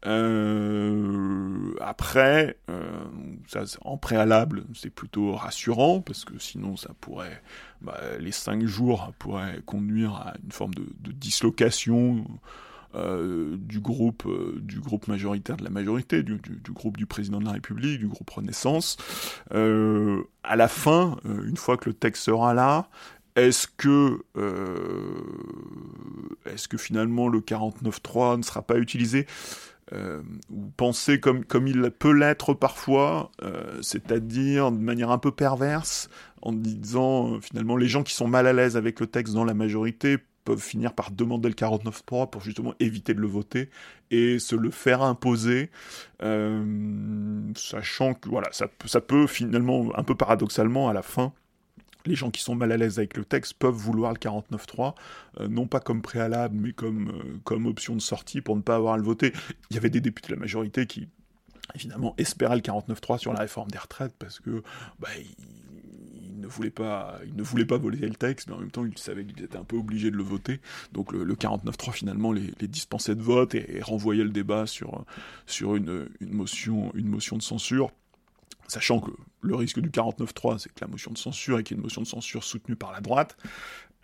[0.06, 3.04] Euh, après, euh,
[3.46, 7.42] ça, en préalable, c'est plutôt rassurant parce que sinon ça pourrait,
[7.80, 12.24] bah, les cinq jours pourraient conduire à une forme de dislocation
[12.94, 17.44] euh, du groupe euh, du groupe majoritaire de la majorité, du, groupe du président de
[17.44, 18.96] la République, du groupe Renaissance.
[19.52, 22.88] Euh, à la fin, une fois que le texte sera là,
[23.36, 24.22] est-ce que,
[26.46, 29.26] est-ce que finalement le 49.3 ne sera pas utilisé
[29.92, 33.30] ou pensé comme, comme il peut l'être parfois,
[33.82, 36.08] c'est-à-dire de manière un peu perverse,
[36.40, 39.54] en disant finalement les gens qui sont mal à l'aise avec le texte dans la
[39.54, 40.18] majorité
[40.48, 43.68] peuvent finir par demander le 49.3 pour justement éviter de le voter
[44.10, 45.70] et se le faire imposer,
[46.22, 51.34] euh, sachant que voilà, ça, ça peut finalement, un peu paradoxalement, à la fin,
[52.06, 54.94] les gens qui sont mal à l'aise avec le texte peuvent vouloir le 49.3,
[55.40, 58.76] euh, non pas comme préalable, mais comme, euh, comme option de sortie pour ne pas
[58.76, 59.34] avoir à le voter.
[59.70, 61.08] Il y avait des députés de la majorité qui,
[61.74, 64.62] évidemment, espéraient le 49.3 sur la réforme des retraites parce que
[64.98, 65.08] bah,
[66.38, 69.56] il ne voulait pas, il le texte, mais en même temps, il savait qu'il était
[69.56, 70.60] un peu obligé de le voter.
[70.92, 75.04] Donc le, 49-3 finalement les, dispensait de vote et, renvoyait le débat sur,
[75.60, 77.90] une, motion, de censure.
[78.68, 79.10] Sachant que
[79.40, 82.44] le risque du 49-3, c'est que la motion de censure et une motion de censure
[82.44, 83.36] soutenue par la droite,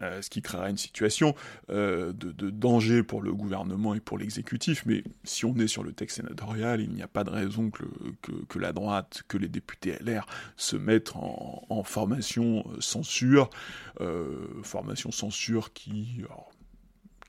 [0.03, 1.36] euh, ce qui créera une situation
[1.70, 4.82] euh, de, danger pour le gouvernement et pour l'exécutif.
[4.86, 8.59] Mais si on est sur le texte sénatorial, il n'y a pas de raison que,
[8.59, 10.26] la droite, que les députés LR
[10.57, 13.51] se mettent en, formation euh, censure,
[14.62, 16.24] formation censure qui...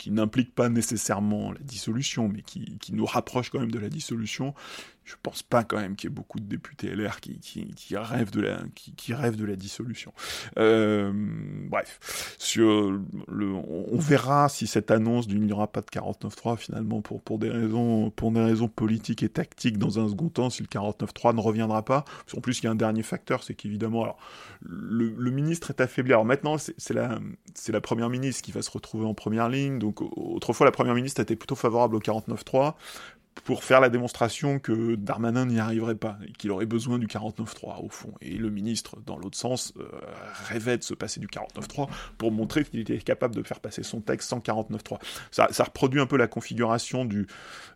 [0.07, 4.55] n'implique pas nécessairement la dissolution, mais qui, nous rapproche quand même de la dissolution,
[5.06, 9.45] je pense pas quand même qu'il y ait beaucoup de députés LR qui, rêvent de
[9.45, 10.14] la dissolution.
[10.58, 17.38] Euh, bref, on verra si cette annonce du n'y aura pas de 49.3 finalement pour
[17.38, 22.03] des raisons politiques et tactiques dans un second temps si le 49.3 ne reviendra pas.
[22.36, 24.18] En plus, il y a un dernier facteur, c'est qu'évidemment,
[24.62, 26.14] le, ministre est affaibli.
[26.14, 27.20] Alors maintenant, c'est la
[27.68, 29.80] la première ministre qui va se retrouver en première ligne.
[29.80, 32.74] Donc autrefois, la première ministre était plutôt favorable au 49.3
[33.44, 37.84] pour faire la démonstration que Darmanin n'y arriverait pas, et qu'il aurait besoin du 49-3
[37.84, 38.14] au fond.
[38.22, 39.88] Et le ministre, dans l'autre sens, euh,
[40.48, 44.02] rêvait de se passer du 49-3 pour montrer qu'il était capable de faire passer son
[44.02, 45.00] texte sans 49-3.
[45.32, 47.28] Ça, reproduit un peu la configuration du,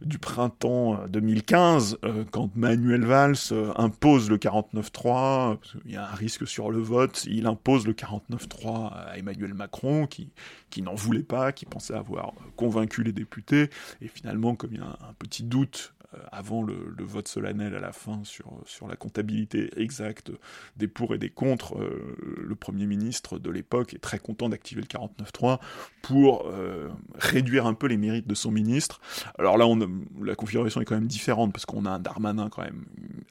[0.02, 6.16] du printemps 2015, euh, quand Manuel Valls euh, impose le 49-3, il y a un
[6.16, 10.32] risque sur le vote, il impose le 49-3 à Emmanuel Macron, qui,
[10.70, 13.70] qui n'en voulait pas, qui pensait avoir convaincu les députés,
[14.02, 17.80] et finalement, comme il y a un petit doute euh, avant le, vote solennel à
[17.80, 20.32] la fin sur, sur la comptabilité exacte
[20.76, 24.82] des pour et des contre, euh, le Premier ministre de l'époque est très content d'activer
[24.82, 25.60] le 49.3
[26.02, 29.02] pour euh, réduire un peu les mérites de son ministre.
[29.38, 29.78] Alors là, on
[30.24, 32.86] la configuration est quand même différente parce qu'on a un Darmanin quand même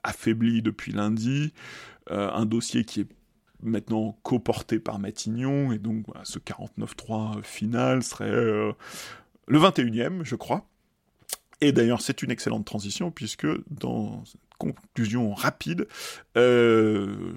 [0.05, 1.53] affaibli depuis lundi,
[2.11, 3.09] un dossier qui est
[3.62, 8.75] maintenant coporté par Matignon, et donc ce 49.3 final serait le
[9.49, 10.64] 21e, je crois.
[11.61, 14.22] Et d'ailleurs, c'est une excellente transition, puisque dans
[14.59, 15.86] conclusion rapide,
[16.36, 17.32] euh,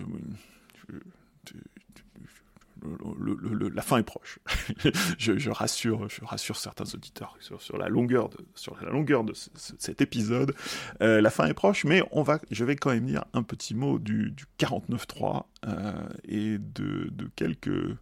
[3.74, 4.40] la fin est proche.
[5.18, 10.02] je, rassure, je rassure certains auditeurs sur, la longueur de, sur la longueur de cet
[10.02, 10.56] épisode.
[11.02, 13.76] Euh, la fin est proche, mais on va, je vais quand même dire un petit
[13.76, 15.94] mot du, du 49.3 euh,
[16.26, 17.98] et de quelques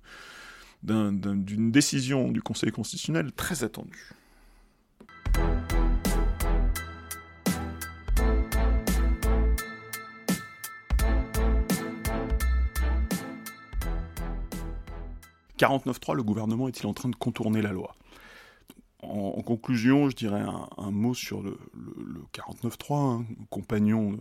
[0.81, 4.13] d'une décision du Conseil constitutionnel très attendue.
[15.59, 17.95] 49.3, le gouvernement est-il en train de contourner la loi?
[19.01, 20.43] En, conclusion, je dirais
[20.77, 24.17] un, mot sur le, le, 49.3, hein, compagnon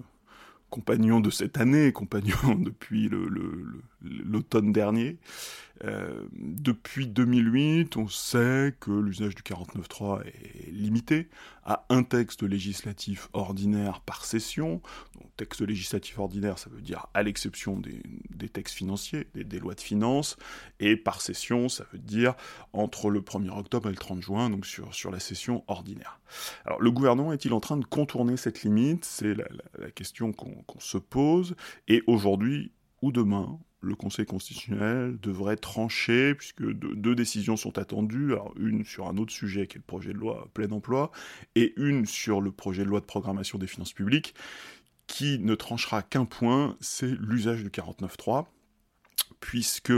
[0.70, 3.10] compagnon de cette année, compagnon depuis
[4.02, 5.18] l'automne dernier.
[5.84, 11.28] Euh, depuis 2008, on sait que l'usage du 49.3 est limité
[11.64, 14.80] à un texte législatif ordinaire par session.
[15.36, 20.36] Texte législatif ordinaire, ça veut dire à l'exception des, textes financiers, des, lois de finances,
[20.80, 22.34] et par session, ça veut dire
[22.72, 26.18] entre le 1er octobre et le 30 juin, donc sur, sur la session ordinaire.
[26.64, 29.04] Alors, le gouvernement est-il en train de contourner cette limite?
[29.04, 29.44] C'est la,
[29.94, 31.56] question qu'on se pose,
[31.86, 38.84] et aujourd'hui ou demain, le Conseil constitutionnel devrait trancher, puisque deux, décisions sont attendues, une
[38.84, 41.12] sur un autre sujet qui est le projet de loi plein emploi,
[41.54, 44.34] et une sur le projet de loi de programmation des finances publiques,
[45.06, 48.46] qui ne tranchera qu'un point, c'est l'usage du 49.3
[49.40, 49.92] puisque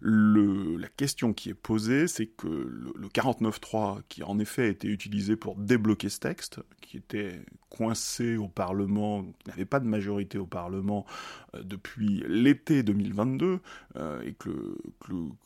[0.00, 4.88] la question qui est posée, c'est que le, le 49.3, qui en effet a été
[4.88, 10.46] utilisé pour débloquer ce texte, qui était coincé au Parlement, n'avait pas de majorité au
[10.46, 11.06] Parlement
[11.54, 13.60] euh, depuis l'été 2022,
[13.96, 14.76] euh, et que,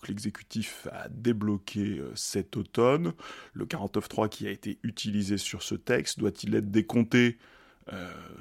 [0.09, 3.13] l'exécutif a débloqué euh, cet automne,
[3.53, 7.39] le 49.3 qui a été utilisé sur ce texte, doit-il être décompté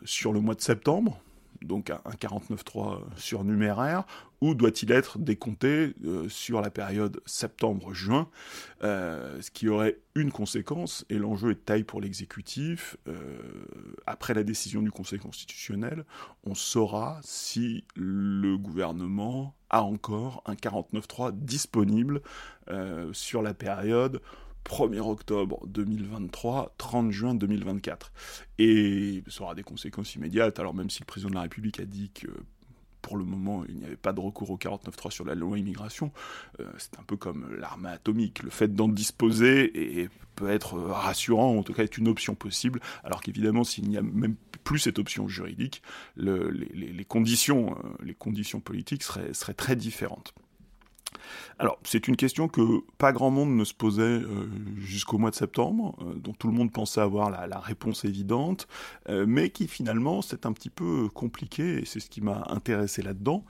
[0.06, 1.22] sur le mois de septembre?
[1.66, 4.06] Donc un 49.3 surnuméraire,
[4.44, 8.28] ou doit-il être décompté euh, sur la période septembre-juin,
[8.84, 13.38] euh, ce qui aurait une conséquence, et l'enjeu est de taille pour l'exécutif, euh,
[14.06, 16.04] après la décision du Conseil constitutionnel,
[16.44, 22.22] on saura si le gouvernement a encore un 49.3 disponible
[23.12, 24.22] sur la période
[24.66, 28.12] 1er octobre 2023, 30 juin 2024.
[28.60, 30.60] Et ça aura des conséquences immédiates.
[30.60, 32.28] Alors même si le président de la République a dit que
[33.04, 36.12] pour le moment, il n'y avait pas de recours au 49.3 sur la loi immigration.
[36.60, 38.42] Euh, c'est un peu comme l'arme atomique.
[38.42, 42.80] Le fait d'en disposer et peut être rassurant, en tout cas est une option possible,
[43.04, 45.84] alors qu'évidemment, s'il n'y a même plus cette option juridique,
[46.16, 50.34] les, conditions, euh, les conditions politiques seraient très différentes.
[51.60, 55.36] Alors, c'est une question que pas grand monde ne se posait euh, jusqu'au mois de
[55.36, 58.68] septembre, euh, dont tout le monde pensait avoir la, réponse évidente,
[59.10, 63.02] euh, mais qui finalement c'est un petit peu compliqué, et c'est ce qui m'a intéressé
[63.02, 63.46] là-dedans.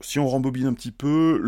[0.00, 1.40] Si on rembobine un petit peu,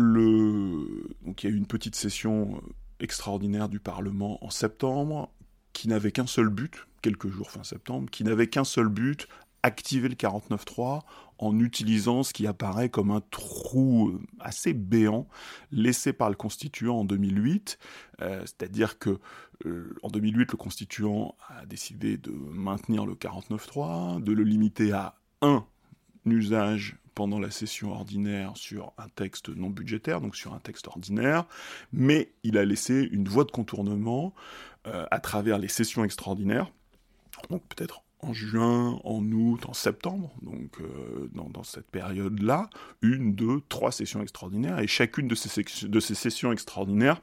[1.25, 2.61] donc il y a eu une petite session
[2.99, 5.29] extraordinaire du Parlement en septembre,
[5.73, 9.27] qui n'avait qu'un seul but, quelques jours fin septembre, qui n'avait qu'un seul but,
[9.63, 11.01] activer le 49.3
[11.39, 15.27] en utilisant ce qui apparaît comme un trou euh, assez béant
[15.71, 17.79] laissé par le constituant en 2008.
[18.21, 19.19] Euh, c'est-à-dire que
[19.65, 25.15] euh, en 2008, le constituant a décidé de maintenir le 49.3, de le limiter à
[25.41, 25.65] un
[26.25, 31.45] usage pendant la session ordinaire sur un texte non budgétaire, donc sur un texte ordinaire,
[31.91, 34.33] mais il a laissé une voie de contournement
[34.85, 36.71] à travers les sessions extraordinaires,
[37.49, 42.69] donc peut-être en juin, en août, en septembre, donc euh, dans, cette période-là,
[43.01, 47.21] une, deux, trois sessions extraordinaires, et chacune de ces, de ces sessions extraordinaires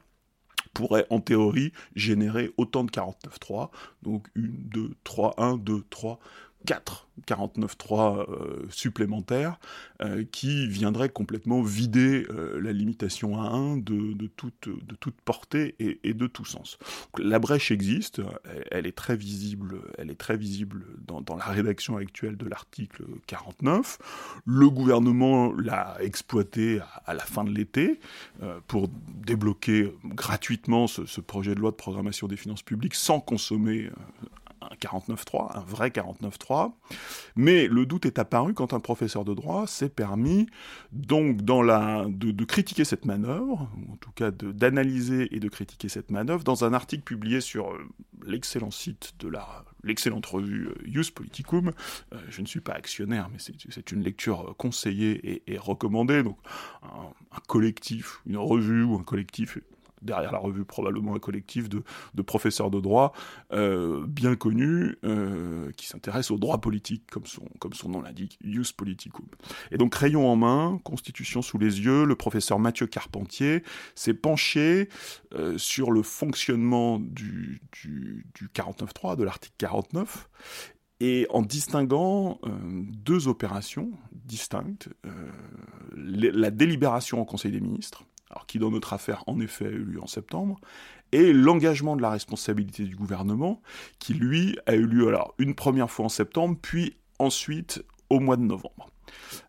[0.73, 3.69] pourrait en théorie générer autant de 49.3,
[4.03, 6.19] donc 1, 2, 3, 1, 2, 3,
[6.65, 9.59] 4 49.3 euh, supplémentaires
[10.01, 15.75] euh, qui viendraient complètement vider euh, la limitation à 1 de, toute, de toute portée
[15.79, 16.77] et, de tout sens.
[17.17, 18.21] La brèche existe,
[18.71, 23.97] elle, est très visible, elle est très visible dans, la rédaction actuelle de l'article 49.
[24.45, 27.99] Le gouvernement l'a exploité à, à, la fin de l'été
[28.41, 28.89] euh, pour
[29.25, 33.89] débloquer gratuitement ce, ce, projet de loi de programmation des finances publiques sans consommer
[34.61, 36.73] un 49.3, un vrai 49.3,
[37.35, 40.47] mais le doute est apparu quand un professeur de droit s'est permis
[40.91, 46.11] donc dans la, de, critiquer cette manœuvre, en tout cas d'analyser et de critiquer cette
[46.11, 47.87] manœuvre, dans un article publié sur euh,
[48.25, 51.71] l'excellent site de la l'excellente revue Ius Politicum.
[52.13, 56.23] Euh, je ne suis pas actionnaire, mais c'est une lecture conseillée et, recommandée.
[56.23, 56.37] Donc,
[56.83, 59.57] un, collectif, une revue ou un collectif
[60.01, 61.83] derrière la revue probablement un collectif de,
[62.21, 63.13] professeurs de droit
[63.53, 69.25] euh, bien connus euh, qui s'intéressent au droit politique, comme son, nom l'indique, Ius Politicum.
[69.71, 73.63] Et donc, crayon en main, constitution sous les yeux, le professeur Mathieu Carpentier
[73.95, 74.89] s'est penché
[75.33, 80.29] euh, sur le fonctionnement du, du, du 49.3, de l'article 49,
[80.99, 84.89] et en distinguant deux opérations distinctes,
[85.95, 89.83] la délibération au Conseil des ministres, alors qui dans notre affaire en effet a eu
[89.83, 90.59] lieu en septembre,
[91.11, 93.61] et l'engagement de la responsabilité du gouvernement,
[93.99, 98.37] qui lui a eu lieu alors une première fois en septembre, puis ensuite au mois
[98.37, 98.89] de novembre.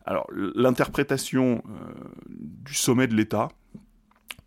[0.05, 1.93] Alors l'interprétation euh,
[2.29, 3.49] du sommet de l'État,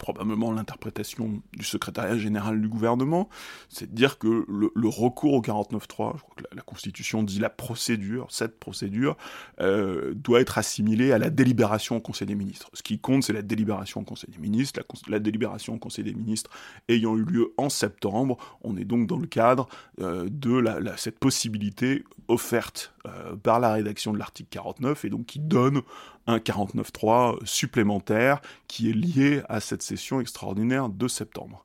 [0.02, 3.28] probablement l'interprétation du secrétariat général du gouvernement,
[3.68, 7.48] c'est de dire que le, recours au 49.3, je crois que la, Constitution dit la
[7.48, 9.16] procédure, cette procédure,
[9.60, 12.68] euh, doit être assimilée à la délibération au Conseil des ministres.
[12.74, 16.14] Ce qui compte, c'est la délibération au Conseil des ministres, la, délibération au Conseil des
[16.14, 16.50] ministres
[16.88, 19.68] ayant eu lieu en septembre, on est donc dans le cadre
[20.00, 20.64] euh, de
[20.96, 25.82] cette possibilité offerte euh, par la rédaction de l'article 49 et donc qui donne
[26.26, 31.64] un 49.3 supplémentaire qui est lié à cette session extraordinaire de septembre.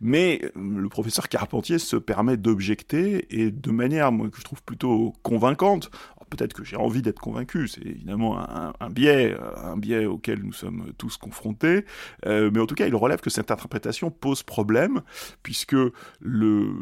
[0.00, 4.62] Mais euh, le professeur Carpentier se permet d'objecter et de manière moi, que je trouve
[4.62, 5.90] plutôt convaincante
[6.32, 10.92] peut-être que j'ai envie d'être convaincu, c'est évidemment un, biais, un biais auquel nous sommes
[10.96, 11.84] tous confrontés,
[12.26, 15.02] euh, mais en tout cas, il relève que cette interprétation pose problème,
[15.42, 15.76] puisque
[16.20, 16.72] le,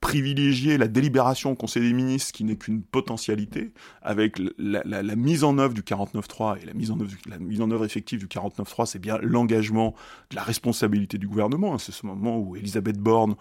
[0.00, 3.72] privilégier la délibération au Conseil des ministres, qui n'est qu'une potentialité,
[4.02, 7.70] avec la, mise en œuvre du 49.3 et la mise en œuvre, la mise en
[7.70, 9.94] œuvre effective du 49.3, c'est bien l'engagement
[10.30, 11.74] de la responsabilité du gouvernement.
[11.74, 13.36] Hein, c'est ce moment où Elisabeth Borne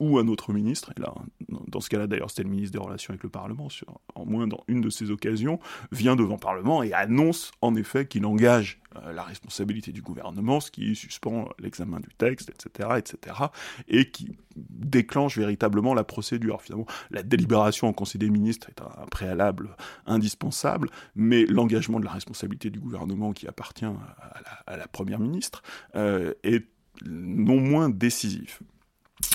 [0.00, 1.12] ou un autre ministre, et là,
[1.48, 3.68] dans ce cas-là d'ailleurs c'était le ministre des Relations avec le Parlement,
[4.14, 5.58] en moins dans une de ces occasions,
[5.92, 10.60] vient devant le Parlement et annonce en effet qu'il engage euh, la responsabilité du gouvernement,
[10.60, 13.36] ce qui suspend l'examen du texte, etc., etc.,
[13.88, 16.62] et qui déclenche véritablement la procédure.
[16.62, 19.76] Finalement, la délibération en Conseil des ministres est un, préalable
[20.06, 25.18] indispensable, mais l'engagement de la responsabilité du gouvernement qui appartient à la, à la Première
[25.18, 25.62] ministre
[25.94, 26.66] euh, est
[27.04, 28.62] non moins décisif.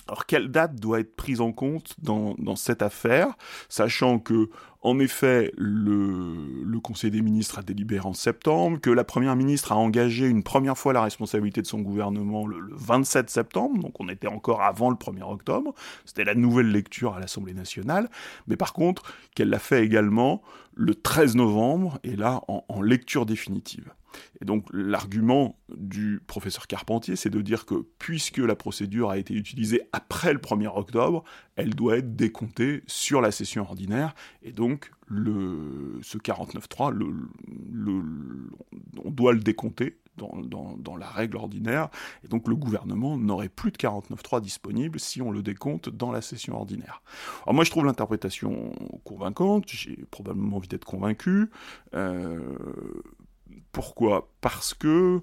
[0.07, 3.35] Alors, quelle date doit être prise en compte dans, cette affaire,
[3.69, 4.49] sachant que,
[4.81, 9.77] en effet, le, Conseil des ministres a délibéré en septembre, que la Première ministre a
[9.77, 14.09] engagé une première fois la responsabilité de son gouvernement le, le 27 septembre, donc on
[14.09, 15.73] était encore avant le 1er octobre,
[16.03, 18.09] c'était la nouvelle lecture à l'Assemblée nationale,
[18.47, 20.41] mais par contre, qu'elle l'a fait également
[20.73, 23.93] le 13 novembre, et là, en lecture définitive.
[24.41, 29.33] Et donc l'argument du professeur Carpentier, c'est de dire que puisque la procédure a été
[29.33, 31.23] utilisée après le 1er octobre,
[31.55, 38.49] elle doit être décomptée sur la session ordinaire, et donc ce 49.3, le,
[39.03, 41.89] on doit le décompter dans, la règle ordinaire,
[42.23, 46.21] et donc le gouvernement n'aurait plus de 49.3 disponible si on le décompte dans la
[46.21, 47.01] session ordinaire.
[47.43, 51.49] Alors moi je trouve l'interprétation convaincante, j'ai probablement envie d'être convaincu,
[51.95, 52.39] euh,
[53.73, 54.29] pourquoi?
[54.39, 55.21] Parce que,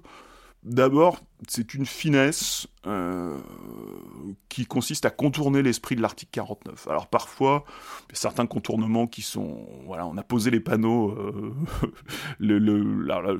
[0.61, 3.37] d'abord, c'est une finesse euh,
[4.49, 6.87] qui consiste à contourner l'esprit de l'article 49.
[6.87, 7.65] Alors parfois,
[8.13, 9.67] certains contournements qui sont...
[9.85, 11.11] Voilà, on a posé les panneaux.
[11.11, 11.53] Euh,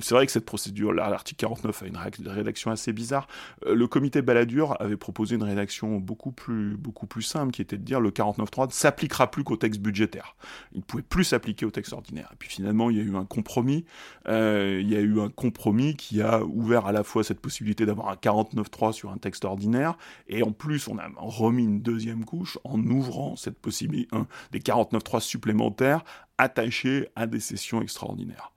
[0.00, 3.28] c'est vrai que cette procédure, l'article 49 a une rédaction assez bizarre.
[3.66, 7.78] Euh, le comité Balladur avait proposé une rédaction beaucoup plus, beaucoup plus simple, qui était
[7.78, 10.36] de dire le 49.3 ne s'appliquera plus qu'au texte budgétaire.
[10.72, 12.30] Il ne pouvait plus s'appliquer au texte ordinaire.
[12.32, 13.84] Et puis finalement, il y a eu un compromis.
[14.26, 18.08] Il y a eu un compromis qui a ouvert à la fois cette possibilité d'avoir
[18.08, 19.96] un 49.3 sur un texte ordinaire,
[20.28, 24.16] et en plus on a remis une deuxième couche en ouvrant cette possibilité,
[24.50, 26.04] des 49.3 supplémentaires
[26.38, 28.52] attachés à des sessions extraordinaires.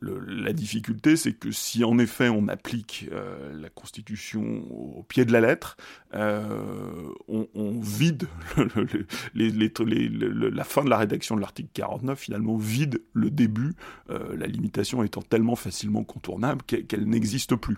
[0.00, 5.32] la difficulté, c'est que si en effet on applique euh, la Constitution au, pied de
[5.32, 5.76] la lettre,
[6.14, 13.74] euh, on, vide la fin de la rédaction de l'article 49, finalement vide le début,
[14.08, 17.76] euh, la limitation étant tellement facilement contournable qu'elle n'existe plus.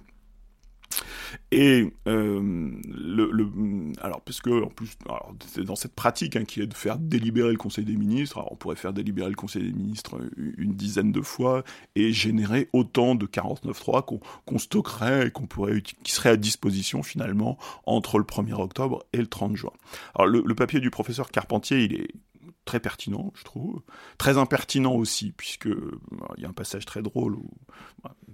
[1.51, 3.53] Et euh, le,
[4.01, 4.97] alors puisque en plus,
[5.47, 8.39] c'est dans cette pratique hein, qui est de faire délibérer le Conseil des ministres.
[8.39, 10.21] Alors on pourrait faire délibérer le Conseil des ministres
[10.57, 16.13] une dizaine de fois et générer autant de 49.3 qu'on stockerait et qu'on pourrait qui
[16.13, 19.73] serait à disposition finalement entre le 1er octobre et le 30 juin.
[20.15, 22.09] Alors le papier du professeur Carpentier, il est
[22.65, 23.83] très pertinent, je trouve,
[24.19, 25.67] très impertinent aussi, puisque
[26.37, 27.51] il y a un passage très drôle où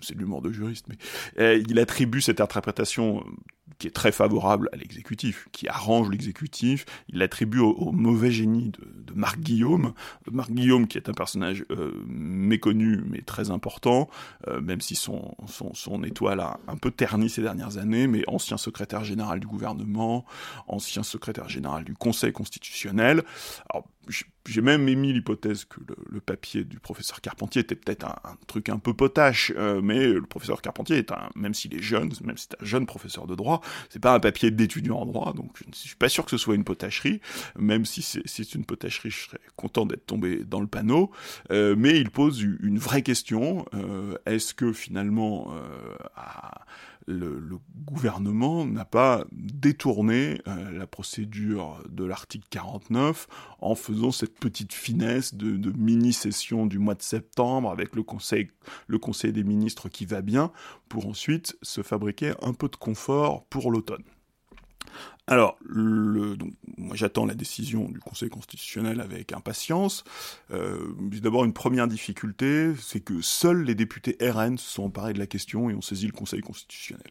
[0.03, 0.97] c'est de l'humour de juriste, mais
[1.39, 3.25] euh, il attribue cette interprétation
[3.79, 6.85] qui est très favorable à l'exécutif, qui arrange l'exécutif.
[7.09, 9.95] Il l'attribue au, mauvais génie de, Marc Guillaume.
[10.31, 14.09] Marc Guillaume, qui est un personnage euh, méconnu mais très important,
[14.47, 18.23] euh, même si son, son, son, étoile a un peu terni ces dernières années, mais
[18.29, 20.25] ancien secrétaire général du gouvernement,
[20.69, 23.25] ancien secrétaire général du Conseil constitutionnel.
[23.71, 23.89] Alors,
[24.47, 25.81] j'ai même émis l'hypothèse que
[26.11, 30.23] le, papier du professeur Carpentier était peut-être un, truc un peu potache, euh, mais le
[30.23, 33.35] professeur Carpentier est un, même s'il est jeune, même si c'est un jeune professeur de
[33.35, 33.58] droit,
[33.91, 36.39] c'est pas un papier d'étudiant en droit, donc je ne suis pas sûr que ce
[36.39, 37.21] soit une potacherie,
[37.59, 41.11] même si c'est une potacherie, je serais content d'être tombé dans le panneau,
[41.51, 45.53] euh, mais il pose une vraie question, euh, est-ce que finalement,
[46.17, 46.63] à
[47.09, 53.27] le, gouvernement n'a pas détourné euh, la procédure de l'article 49
[53.61, 59.45] en faisant cette petite finesse de, mini-session du mois de septembre avec le conseil des
[59.45, 60.53] ministres qui va bien,
[60.89, 64.05] pour ensuite se fabriquer un peu de confort pour l'automne.
[65.29, 70.05] Alors, le, donc, moi j'attends la décision du Conseil constitutionnel avec impatience.
[70.51, 70.89] Euh,
[71.23, 75.27] D'abord, une première difficulté, c'est que seuls les députés RN se sont emparés de la
[75.27, 77.11] question et ont saisi le Conseil constitutionnel.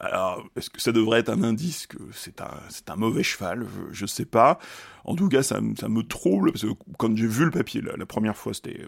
[0.00, 2.50] Alors, est-ce que ça devrait être un indice que c'est un,
[2.88, 3.66] un mauvais cheval?
[3.92, 4.58] Je, ne sais pas.
[5.04, 8.06] En tout cas, ça, ça me trouble, parce que quand j'ai vu le papier, la,
[8.06, 8.84] première fois, c'était,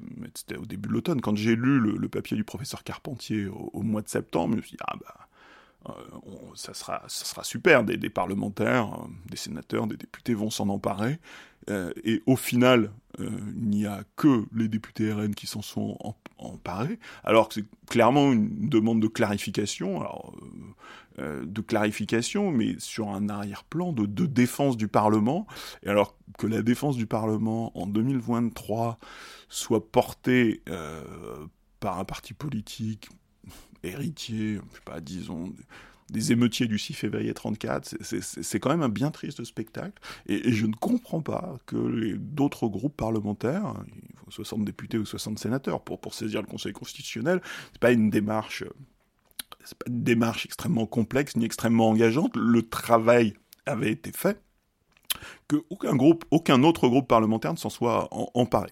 [0.56, 4.02] au début de l'automne, quand j'ai lu le, papier du professeur Carpentier au, au, mois
[4.02, 5.28] de septembre, je me suis dit, ah bah
[5.88, 5.92] euh,
[6.54, 11.18] ça, sera, ça sera super, des, parlementaires, euh, des sénateurs, des députés vont s'en emparer,
[11.70, 15.98] euh, et au final, il n'y a que les députés RN qui s'en sont
[16.38, 20.02] emparés, alors que c'est clairement une demande de clarification,
[21.18, 25.46] de clarification, mais sur un arrière-plan de, de, défense du Parlement,
[25.82, 28.98] et alors que la défense du Parlement en 2023
[29.48, 30.62] soit portée
[31.80, 33.10] par un parti politique
[33.82, 34.60] héritiers,
[35.02, 35.52] disons,
[36.10, 40.66] des émeutiers du 6 février 34, c'est quand même un bien triste spectacle, et, je
[40.66, 46.14] ne comprends pas que d'autres groupes parlementaires, il faut 60 députés ou 60 sénateurs pour,
[46.14, 47.40] saisir le Conseil constitutionnel,
[47.72, 48.64] c'est pas une démarche
[49.62, 53.34] c'est pas une démarche extrêmement complexe ni extrêmement engageante, le travail
[53.66, 54.40] avait été fait,
[55.48, 58.70] que aucun groupe, aucun autre groupe parlementaire ne s'en soit emparé.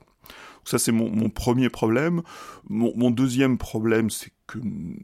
[0.65, 2.23] Ça, c'est mon, premier problème.
[2.69, 4.59] Mon, deuxième problème, c'est que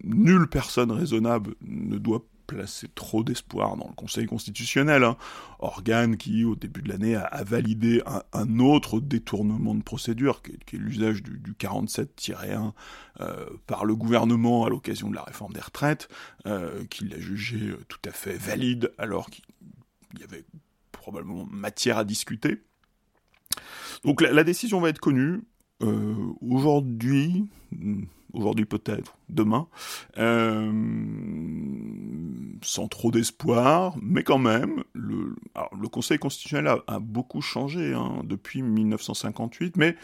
[0.05, 5.17] nulle personne raisonnable ne doit placer trop d'espoir dans le Conseil constitutionnel, hein.
[5.59, 8.03] organe qui, au début de l'année, a, validé
[8.33, 12.73] un, autre détournement de procédure, qui est, l'usage du, 47-1
[13.21, 16.09] euh, par le gouvernement à l'occasion de la réforme des retraites,
[16.47, 19.45] euh, qu'il a jugé tout à fait valide, alors qu'il
[20.21, 20.45] y avait
[20.93, 22.63] probablement matière à discuter.
[24.05, 25.41] Donc la décision va être connue,
[25.83, 27.47] euh, aujourd'hui,
[28.33, 29.67] aujourd'hui peut-être, demain,
[30.19, 30.73] euh,
[32.63, 35.35] sans trop d'espoir, mais quand même, le,
[35.81, 39.97] le Conseil constitutionnel a, beaucoup changé hein, depuis 1958, mais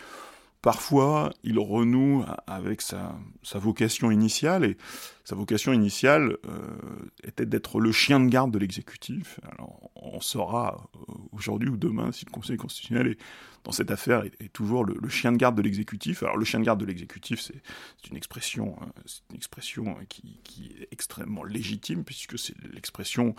[0.62, 3.14] parfois il renoue avec sa,
[3.54, 4.76] vocation initiale, et
[5.24, 6.76] sa vocation initiale euh,
[7.24, 9.40] était d'être le chien de garde de l'exécutif.
[9.52, 13.18] Alors on saura euh, aujourd'hui ou demain si le Conseil constitutionnel est,
[13.64, 16.22] dans cette affaire est, toujours le, chien de garde de l'exécutif.
[16.22, 20.74] Alors le chien de garde de l'exécutif, c'est une expression, euh, une expression qui, qui,
[20.80, 23.34] est extrêmement légitime puisque c'est l'expression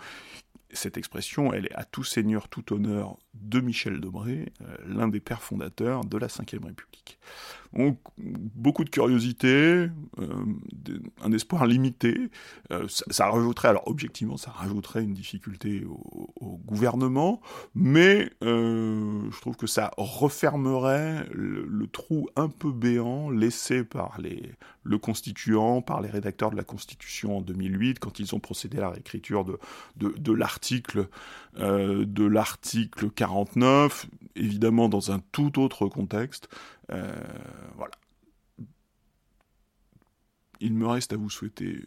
[0.72, 5.20] cette expression, elle est à tout seigneur, tout honneur de Michel Debré, euh, l'un des
[5.20, 7.18] pères fondateurs de la Ve République.
[7.74, 9.90] Beaucoup de curiosité, euh,
[11.22, 12.30] un espoir limité.
[12.70, 17.40] Euh, ça, rajouterait, alors objectivement, ça rajouterait une difficulté au, gouvernement,
[17.74, 24.52] mais je trouve que ça refermerait le, trou un peu béant laissé par les,
[24.84, 28.82] le constituant, par les rédacteurs de la Constitution en 2008, quand ils ont procédé à
[28.82, 29.58] la réécriture de,
[29.96, 31.08] de, de l'article
[31.58, 34.06] de l'article 49,
[34.36, 36.48] évidemment dans un tout autre contexte.
[36.90, 37.12] Euh,
[37.76, 37.92] voilà.
[40.60, 41.84] il me reste à vous souhaiter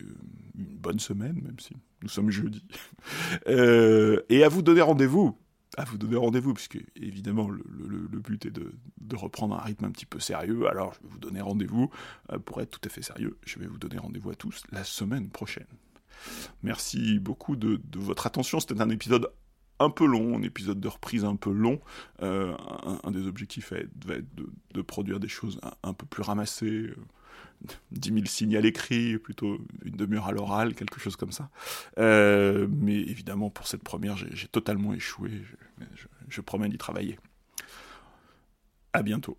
[0.57, 2.65] une bonne semaine, même si nous sommes jeudi,
[3.47, 5.37] et à vous donner rendez-vous
[5.77, 8.71] à vous donner rendez-vous, puisque évidemment le, but est de,
[9.15, 10.67] reprendre un rythme un petit peu sérieux.
[10.67, 11.89] Alors je vais vous donner rendez-vous,
[12.31, 14.83] euh, pour être tout à fait sérieux, je vais vous donner rendez-vous à tous la
[14.83, 15.67] semaine prochaine.
[16.63, 19.29] Merci beaucoup de, votre attention, c'était un épisode
[19.80, 21.80] un peu long, un épisode de reprise un peu long.
[22.22, 22.56] Euh,
[23.03, 24.26] un, des objectifs va être,
[24.73, 26.91] de, produire des choses un, peu plus ramassées.
[27.91, 31.49] 10 000 signes à l'écrit, plutôt une demi-heure à l'oral, quelque chose comme ça.
[31.97, 35.31] Euh, mais évidemment, pour cette première, j'ai totalement échoué.
[35.95, 37.18] Je, je promets d'y travailler.
[38.93, 39.38] À bientôt.